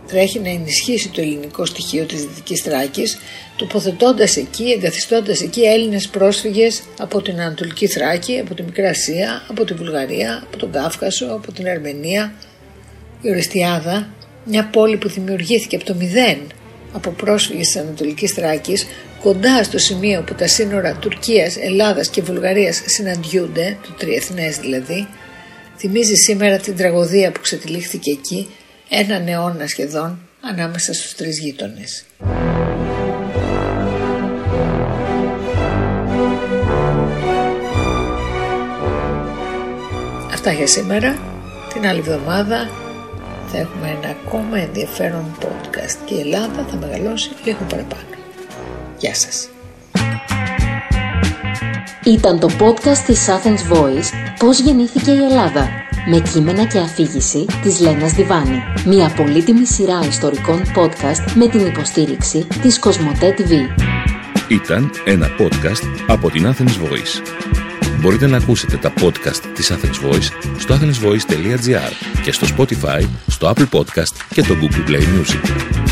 τρέχει 0.07 0.39
να 0.39 0.49
ενισχύσει 0.49 1.09
το 1.09 1.21
ελληνικό 1.21 1.65
στοιχείο 1.65 2.03
της 2.05 2.21
Δυτικής 2.21 2.61
Θράκης 2.61 3.17
τοποθετώντας 3.55 4.37
εκεί, 4.37 4.63
εγκαθιστώντας 4.63 5.41
εκεί 5.41 5.61
Έλληνες 5.61 6.07
πρόσφυγες 6.07 6.83
από 6.99 7.21
την 7.21 7.41
Ανατολική 7.41 7.87
Θράκη, 7.87 8.39
από 8.39 8.53
τη 8.53 8.63
Μικρά 8.63 8.89
Ασία, 8.89 9.43
από 9.49 9.65
τη 9.65 9.73
Βουλγαρία, 9.73 10.43
από 10.47 10.57
τον 10.57 10.71
Κάφκασο, 10.71 11.25
από 11.25 11.51
την 11.51 11.67
Αρμενία. 11.67 12.33
Η 13.21 13.29
Ορεστιάδα, 13.29 14.09
μια 14.45 14.69
πόλη 14.71 14.97
που 14.97 15.09
δημιουργήθηκε 15.09 15.75
από 15.75 15.85
το 15.85 15.95
μηδέν 15.95 16.37
από 16.91 17.09
πρόσφυγες 17.09 17.67
της 17.67 17.75
Ανατολικής 17.75 18.31
Θράκης 18.31 18.87
κοντά 19.21 19.63
στο 19.63 19.77
σημείο 19.77 20.21
που 20.21 20.33
τα 20.33 20.47
σύνορα 20.47 20.93
Τουρκίας, 20.95 21.57
Ελλάδας 21.57 22.09
και 22.09 22.21
Βουλγαρίας 22.21 22.81
συναντιούνται, 22.85 23.77
το 23.81 23.93
τριεθνές 23.97 24.57
δηλαδή, 24.57 25.07
θυμίζει 25.77 26.15
σήμερα 26.15 26.57
την 26.57 26.75
τραγωδία 26.75 27.31
που 27.31 27.39
ξετυλίχθηκε 27.41 28.11
εκεί 28.11 28.47
έναν 28.89 29.27
αιώνα 29.27 29.67
σχεδόν 29.67 30.19
ανάμεσα 30.41 30.93
στους 30.93 31.15
τρεις 31.15 31.39
γείτονες. 31.39 32.05
Αυτά 40.31 40.53
για 40.53 40.67
σήμερα. 40.67 41.19
Την 41.73 41.87
άλλη 41.87 41.99
εβδομάδα 41.99 42.69
θα 43.47 43.57
έχουμε 43.57 43.97
ένα 44.01 44.09
ακόμα 44.09 44.57
ενδιαφέρον 44.57 45.37
podcast 45.39 45.97
και 46.05 46.13
η 46.13 46.19
Ελλάδα 46.19 46.65
θα 46.69 46.75
μεγαλώσει 46.75 47.29
λίγο 47.43 47.65
παραπάνω. 47.69 48.03
Γεια 48.97 49.15
σας. 49.15 49.49
Ήταν 52.05 52.39
το 52.39 52.49
podcast 52.59 52.97
της 53.05 53.27
Athens 53.27 53.73
Voice 53.73 54.09
«Πώς 54.39 54.59
γεννήθηκε 54.59 55.11
η 55.11 55.23
Ελλάδα» 55.23 55.69
με 56.09 56.19
κείμενα 56.19 56.65
και 56.65 56.79
αφήγηση 56.79 57.45
της 57.61 57.79
Λένας 57.79 58.13
Διβάνη. 58.13 58.63
Μια 58.85 59.13
πολύτιμη 59.15 59.65
σειρά 59.65 59.99
ιστορικών 60.07 60.61
podcast 60.75 61.31
με 61.35 61.47
την 61.47 61.65
υποστήριξη 61.65 62.47
της 62.61 62.79
Κοσμοτέ 62.79 63.35
TV. 63.37 63.51
Ήταν 64.49 64.91
ένα 65.05 65.27
podcast 65.39 66.03
από 66.07 66.29
την 66.29 66.47
Athens 66.47 66.87
Voice. 66.87 67.21
Μπορείτε 67.99 68.27
να 68.27 68.37
ακούσετε 68.37 68.77
τα 68.77 68.93
podcast 69.01 69.41
της 69.55 69.71
Athens 69.71 70.09
Voice 70.09 70.29
στο 70.57 70.75
athensvoice.gr 70.75 72.21
και 72.23 72.31
στο 72.31 72.47
Spotify, 72.57 73.07
στο 73.27 73.53
Apple 73.55 73.69
Podcast 73.79 74.15
και 74.33 74.41
το 74.41 74.55
Google 74.61 74.89
Play 74.89 75.01
Music. 75.01 75.90